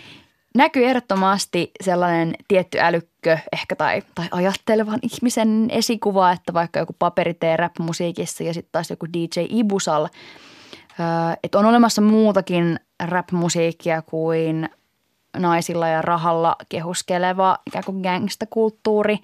näkyy 0.56 0.86
ehdottomasti 0.86 1.72
sellainen 1.82 2.36
tietty 2.48 2.80
älykkö 3.28 3.44
ehkä 3.52 3.76
tai, 3.76 4.04
tai 4.16 4.28
ajattelevan 4.32 5.00
ihmisen 5.02 5.68
esikuva, 5.70 6.32
että 6.32 6.54
vaikka 6.54 6.80
joku 6.80 6.96
paperitee 7.00 7.58
rap-musiikissa 7.58 8.44
ja 8.44 8.54
sitten 8.54 8.72
taas 8.72 8.90
joku 8.90 9.06
DJ 9.14 9.46
Ibusal, 9.50 10.08
että 11.44 11.60
on 11.60 11.66
olemassa 11.66 12.02
muutakin 12.02 12.80
rap-musiikkia 13.04 14.02
kuin 14.02 14.70
naisilla 15.38 15.88
ja 15.88 16.02
rahalla 16.02 16.56
kehuskeleva 16.70 17.58
ikään 17.68 17.84
kuin 17.86 18.02
gangsta-kulttuuri. 18.02 19.18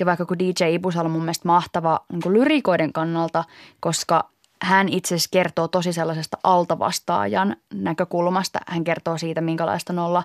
Ja 0.00 0.06
vaikka 0.06 0.26
kun 0.26 0.38
DJ 0.38 0.74
Ibusal 0.74 1.04
on 1.04 1.10
mun 1.10 1.22
mielestä 1.22 1.48
mahtava 1.48 2.00
niin 2.12 2.34
lyrikoiden 2.34 2.92
kannalta, 2.92 3.44
koska 3.80 4.30
hän 4.62 4.88
itse 4.88 5.14
asiassa 5.14 5.28
kertoo 5.32 5.68
tosi 5.68 5.92
sellaisesta 5.92 6.38
altavastaajan 6.42 7.56
näkökulmasta. 7.74 8.58
Hän 8.66 8.84
kertoo 8.84 9.18
siitä, 9.18 9.40
minkälaista 9.40 9.92
on 9.92 9.98
olla 9.98 10.24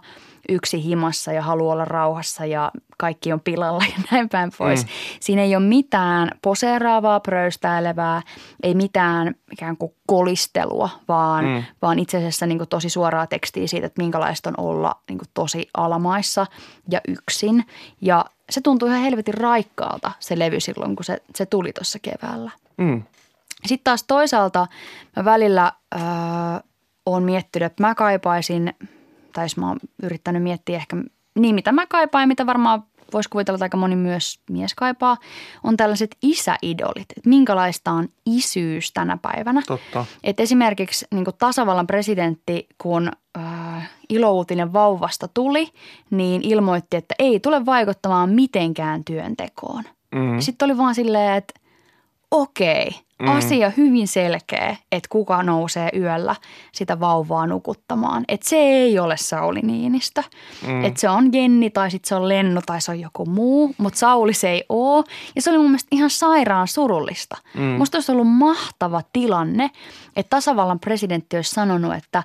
yksi 0.50 0.84
himassa 0.84 1.32
ja 1.32 1.42
haluaa 1.42 1.74
olla 1.74 1.86
rauhassa 1.86 2.46
ja 2.46 2.72
kaikki 2.98 3.34
on 3.34 3.40
pilalla 3.40 3.84
ja 3.98 4.04
näin 4.12 4.30
päin 4.30 4.52
pois. 4.58 4.86
Mm. 4.86 4.90
Siinä 5.20 5.42
ei 5.42 5.56
ole 5.56 5.66
mitään 5.66 6.32
poseeraavaa, 6.42 7.20
pröystäilevää, 7.20 8.22
ei 8.64 8.74
mitään 8.74 9.36
ikään 9.52 9.78
kuin 9.78 9.94
kolistelua, 10.08 10.90
vaan, 11.08 11.46
mm. 11.46 11.64
vaan 11.82 12.00
itse 12.00 12.18
asiassa 12.18 12.46
niin 12.46 12.58
kuin 12.58 12.70
tosi 12.70 12.90
suoraa 12.90 13.28
tekstiä 13.28 13.68
siitä, 13.68 13.88
että 13.88 14.02
minkälaista 14.02 14.50
on 14.50 14.56
olla 14.58 14.96
niin 15.10 15.18
kuin 15.18 15.30
tosi 15.34 15.70
alamaissa 15.78 16.46
ja 16.92 17.02
yksin. 17.08 17.66
Ja 18.02 18.26
se 18.50 18.62
tuntui 18.62 18.90
ihan 18.90 19.02
helvetin 19.02 19.34
raikkaalta 19.34 20.12
se 20.20 20.40
levy 20.40 20.60
silloin, 20.60 20.96
kun 20.96 21.06
se, 21.06 21.22
se 21.36 21.46
tuli 21.46 21.74
tuossa 21.74 22.00
keväällä. 22.00 22.52
Mm. 22.78 23.04
Sitten 23.66 23.84
taas 23.84 24.04
toisaalta 24.04 24.68
mä 25.16 25.26
välillä 25.26 25.72
äh, 25.96 26.02
oon 27.06 27.24
miettinyt, 27.24 27.66
että 27.66 27.84
mä 27.84 27.96
kaipaisin, 27.96 28.74
tai 29.34 29.48
mä 29.58 29.68
oon 29.68 29.80
yrittänyt 30.04 30.44
miettiä 30.44 30.76
ehkä 30.78 30.98
niin, 31.40 31.56
mitä 31.56 31.72
mä 31.72 31.88
kaipaan 31.88 32.28
mitä 32.28 32.46
varmaan 32.46 32.84
voisi 33.14 33.30
kuvitella, 33.30 33.56
että 33.56 33.66
aika 33.66 33.78
moni 33.78 33.96
myös 33.96 34.40
mies 34.50 34.76
kaipaa, 34.76 35.18
on 35.64 35.78
tällaiset 35.78 36.18
isäidolit. 36.22 37.12
Että 37.18 37.30
minkälaista 37.30 37.92
on 37.92 38.10
isyys 38.26 38.92
tänä 38.94 39.18
päivänä. 39.22 39.62
Totta. 39.68 40.06
Et 40.24 40.40
esimerkiksi 40.40 41.06
niin 41.12 41.26
tasavallan 41.38 41.88
presidentti, 41.88 42.68
kun 42.78 43.12
äh, 43.38 43.90
ilouutinen 44.10 44.74
vauvasta 44.74 45.28
tuli, 45.28 45.68
niin 46.10 46.42
ilmoitti, 46.44 46.98
että 46.98 47.16
ei 47.20 47.40
tule 47.40 47.66
vaikuttamaan 47.66 48.30
mitenkään 48.30 49.04
työntekoon. 49.04 49.84
Mm. 50.16 50.40
Sitten 50.40 50.66
oli 50.66 50.78
vaan 50.78 50.96
silleen, 50.96 51.34
että 51.38 51.54
okei, 52.32 52.90
mm. 53.24 53.38
asia 53.38 53.72
hyvin 53.78 54.08
selkeä, 54.08 54.76
että 54.92 55.10
kuka 55.10 55.44
nousee 55.44 55.90
yöllä 55.98 56.36
sitä 56.72 57.00
vauvaa 57.00 57.48
nukuttamaan. 57.48 58.26
Että 58.28 58.50
se 58.50 58.56
ei 58.56 59.00
ole 59.00 59.18
Sauli 59.18 59.60
Niinistö. 59.62 60.24
Mm. 60.68 60.86
Että 60.86 61.00
se 61.00 61.10
on 61.10 61.34
Jenni 61.34 61.70
tai 61.70 61.92
sitten 61.92 62.10
se 62.10 62.16
on 62.16 62.30
Lennu 62.30 62.62
tai 62.66 62.82
se 62.82 62.92
on 62.92 63.00
joku 63.00 63.26
muu, 63.26 63.76
mutta 63.78 64.00
Sauli 64.00 64.34
se 64.34 64.50
ei 64.50 64.66
ole. 64.70 65.04
Ja 65.36 65.42
se 65.42 65.50
oli 65.50 65.58
mun 65.58 65.68
mielestä 65.68 65.88
ihan 65.92 66.10
sairaan 66.10 66.68
surullista. 66.68 67.38
Mm. 67.54 67.62
Musta 67.62 67.98
olisi 67.98 68.12
ollut 68.12 68.28
mahtava 68.28 69.02
tilanne, 69.14 69.72
että 70.16 70.30
tasavallan 70.30 70.80
presidentti 70.80 71.36
olisi 71.36 71.52
sanonut, 71.52 71.94
että 71.94 72.24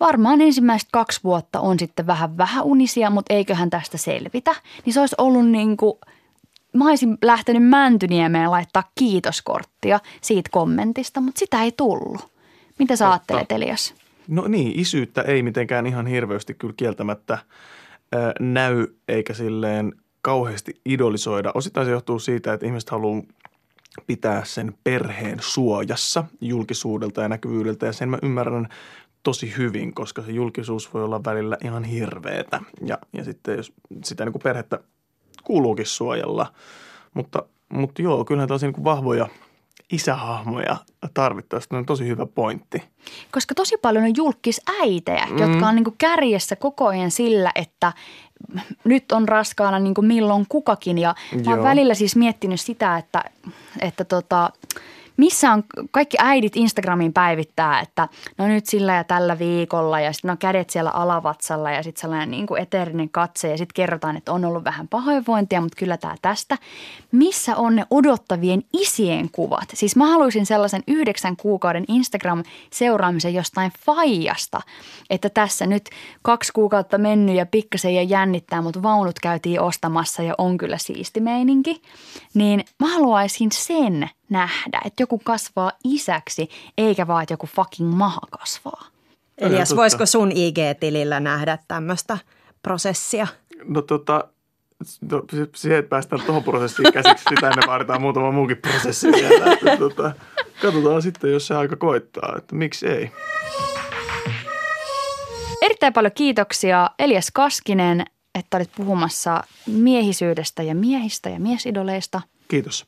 varmaan 0.00 0.40
ensimmäiset 0.40 0.88
kaksi 0.92 1.20
vuotta 1.24 1.60
on 1.60 1.78
sitten 1.78 2.06
vähän 2.06 2.38
vähän 2.38 2.64
unisia, 2.64 3.10
mutta 3.10 3.34
eiköhän 3.34 3.70
tästä 3.70 3.98
selvitä. 3.98 4.54
Niin 4.84 4.94
se 4.94 5.00
olisi 5.00 5.14
ollut 5.18 5.48
niin 5.48 5.76
kuin– 5.76 5.94
mä 6.72 6.88
olisin 6.88 7.18
lähtenyt 7.22 7.68
Mäntyniemeen 7.68 8.50
laittaa 8.50 8.90
kiitoskorttia 8.94 10.00
siitä 10.20 10.50
kommentista, 10.52 11.20
mutta 11.20 11.38
sitä 11.38 11.62
ei 11.62 11.72
tullut. 11.72 12.30
Mitä 12.78 12.96
sä 12.96 13.04
Totta. 13.04 13.12
ajattelet, 13.12 13.52
Elias? 13.52 13.94
No 14.28 14.48
niin, 14.48 14.80
isyyttä 14.80 15.22
ei 15.22 15.42
mitenkään 15.42 15.86
ihan 15.86 16.06
hirveästi 16.06 16.54
kyllä 16.54 16.74
kieltämättä 16.76 17.38
ää, 18.12 18.32
näy 18.40 18.86
eikä 19.08 19.34
silleen 19.34 19.92
kauheasti 20.22 20.80
idolisoida. 20.84 21.52
Osittain 21.54 21.86
se 21.86 21.90
johtuu 21.90 22.18
siitä, 22.18 22.52
että 22.52 22.66
ihmiset 22.66 22.90
haluaa 22.90 23.22
pitää 24.06 24.44
sen 24.44 24.74
perheen 24.84 25.38
suojassa 25.40 26.24
julkisuudelta 26.40 27.22
ja 27.22 27.28
näkyvyydeltä 27.28 27.86
ja 27.86 27.92
sen 27.92 28.08
mä 28.08 28.18
ymmärrän 28.22 28.68
tosi 29.22 29.54
hyvin, 29.56 29.94
koska 29.94 30.22
se 30.22 30.32
julkisuus 30.32 30.94
voi 30.94 31.04
olla 31.04 31.24
välillä 31.24 31.56
ihan 31.64 31.84
hirveetä. 31.84 32.60
Ja, 32.86 32.98
ja 33.12 33.24
sitten 33.24 33.56
jos 33.56 33.72
sitä 34.04 34.24
niin 34.24 34.32
kuin 34.32 34.42
perhettä 34.42 34.80
kuuluukin 35.44 35.86
suojella. 35.86 36.46
Mutta, 37.14 37.42
mutta 37.68 38.02
joo, 38.02 38.24
kyllähän 38.24 38.48
tosi 38.48 38.66
niin 38.66 38.84
vahvoja 38.84 39.28
isähahmoja 39.92 40.76
tarvittaisiin. 41.14 41.78
on 41.78 41.86
tosi 41.86 42.06
hyvä 42.06 42.26
pointti. 42.26 42.82
Koska 43.32 43.54
tosi 43.54 43.76
paljon 43.76 44.04
on 44.04 44.16
julkisäitejä, 44.16 45.26
mm. 45.30 45.38
jotka 45.38 45.68
on 45.68 45.76
niin 45.76 45.94
kärjessä 45.98 46.56
koko 46.56 46.86
ajan 46.86 47.10
sillä, 47.10 47.52
että 47.54 47.92
nyt 48.84 49.12
on 49.12 49.28
raskaana 49.28 49.78
niin 49.78 49.94
milloin 50.00 50.46
kukakin. 50.48 50.98
Ja 50.98 51.14
mä 51.46 51.50
oon 51.50 51.62
välillä 51.62 51.94
siis 51.94 52.16
miettinyt 52.16 52.60
sitä, 52.60 52.98
että, 52.98 53.24
että 53.80 54.04
tota, 54.04 54.50
missä 55.16 55.52
on 55.52 55.64
kaikki 55.90 56.16
äidit 56.20 56.56
Instagramiin 56.56 57.12
päivittää, 57.12 57.80
että 57.80 58.08
no 58.38 58.46
nyt 58.46 58.66
sillä 58.66 58.94
ja 58.94 59.04
tällä 59.04 59.38
viikolla 59.38 60.00
ja 60.00 60.12
sitten 60.12 60.30
on 60.30 60.38
kädet 60.38 60.70
siellä 60.70 60.90
alavatsalla 60.90 61.70
ja 61.70 61.82
sitten 61.82 62.00
sellainen 62.00 62.30
niin 62.30 62.46
kuin 62.46 62.62
eteerinen 62.62 63.08
katse 63.08 63.48
ja 63.50 63.58
sitten 63.58 63.74
kerrotaan, 63.74 64.16
että 64.16 64.32
on 64.32 64.44
ollut 64.44 64.64
vähän 64.64 64.88
pahoinvointia, 64.88 65.60
mutta 65.60 65.78
kyllä 65.78 65.96
tämä 65.96 66.14
tästä. 66.22 66.58
Missä 67.12 67.56
on 67.56 67.76
ne 67.76 67.86
odottavien 67.90 68.62
isien 68.72 69.30
kuvat? 69.32 69.68
Siis 69.74 69.96
mä 69.96 70.06
haluaisin 70.06 70.46
sellaisen 70.46 70.82
yhdeksän 70.88 71.36
kuukauden 71.36 71.84
Instagram-seuraamisen 71.88 73.34
jostain 73.34 73.72
faijasta, 73.84 74.60
että 75.10 75.30
tässä 75.30 75.66
nyt 75.66 75.90
kaksi 76.22 76.52
kuukautta 76.52 76.98
mennyt 76.98 77.36
ja 77.36 77.46
pikkasen 77.46 77.94
ja 77.94 78.02
jännittää, 78.02 78.62
mutta 78.62 78.82
vaunut 78.82 79.20
käytiin 79.20 79.60
ostamassa 79.60 80.22
ja 80.22 80.34
on 80.38 80.58
kyllä 80.58 80.78
siisti 80.78 81.20
meininki. 81.20 81.82
Niin 82.34 82.64
mä 82.80 82.88
haluaisin 82.94 83.52
sen 83.52 84.10
nähdä, 84.30 84.80
että 84.84 85.02
joku 85.02 85.20
kasvaa 85.24 85.72
isäksi, 85.84 86.48
eikä 86.78 87.06
vaan, 87.06 87.22
että 87.22 87.32
joku 87.32 87.46
fucking 87.46 87.94
maha 87.94 88.20
kasvaa. 88.30 88.86
Elias, 89.38 89.76
voisiko 89.76 90.06
sun 90.06 90.32
IG-tilillä 90.32 91.20
nähdä 91.20 91.58
tämmöistä 91.68 92.18
prosessia? 92.62 93.26
No 93.64 93.82
tota, 93.82 94.24
no, 95.10 95.22
siihen, 95.54 95.78
että 95.78 95.88
päästään 95.88 96.22
tuohon 96.22 96.44
prosessiin 96.44 96.92
käsiksi, 96.92 97.24
sitä 97.28 97.48
ennen 97.48 97.64
vaaditaan 97.66 98.00
muutama 98.00 98.30
muukin 98.30 98.56
prosessi 98.56 99.08
vielä. 99.12 99.52
Että, 99.52 99.76
tota, 99.76 100.12
katsotaan 100.62 101.02
sitten, 101.02 101.32
jos 101.32 101.46
se 101.46 101.54
aika 101.54 101.76
koittaa, 101.76 102.34
että 102.38 102.54
miksi 102.54 102.86
ei. 102.86 103.12
Erittäin 105.62 105.92
paljon 105.92 106.12
kiitoksia 106.12 106.90
Elias 106.98 107.30
Kaskinen, 107.30 108.04
että 108.34 108.56
olit 108.56 108.70
puhumassa 108.76 109.44
miehisyydestä 109.66 110.62
ja 110.62 110.74
miehistä 110.74 111.28
ja 111.28 111.40
miesidoleista. 111.40 112.20
Kiitos. 112.48 112.86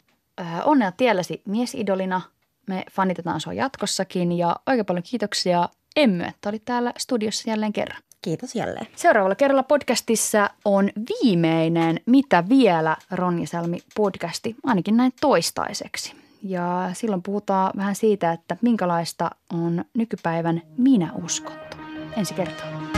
Onnea 0.64 0.92
tielläsi 0.92 1.42
miesidolina. 1.44 2.20
Me 2.66 2.84
fanitetaan 2.90 3.40
sua 3.40 3.52
jatkossakin 3.52 4.32
ja 4.32 4.56
oikein 4.66 4.86
paljon 4.86 5.02
kiitoksia 5.02 5.68
Emmy, 5.96 6.24
että 6.24 6.48
olit 6.48 6.64
täällä 6.64 6.92
studiossa 6.98 7.50
jälleen 7.50 7.72
kerran. 7.72 8.02
Kiitos 8.22 8.54
jälleen. 8.54 8.86
Seuraavalla 8.96 9.34
kerralla 9.34 9.62
podcastissa 9.62 10.50
on 10.64 10.90
viimeinen 11.08 12.00
Mitä 12.06 12.48
vielä 12.48 12.96
Ronja 13.10 13.46
Salmi 13.46 13.78
podcasti, 13.96 14.56
ainakin 14.64 14.96
näin 14.96 15.12
toistaiseksi. 15.20 16.14
Ja 16.42 16.90
silloin 16.92 17.22
puhutaan 17.22 17.72
vähän 17.76 17.94
siitä, 17.94 18.32
että 18.32 18.56
minkälaista 18.62 19.30
on 19.52 19.84
nykypäivän 19.94 20.62
minä 20.78 21.12
uskonto. 21.24 21.76
Ensi 22.16 22.34
kertaa. 22.34 22.91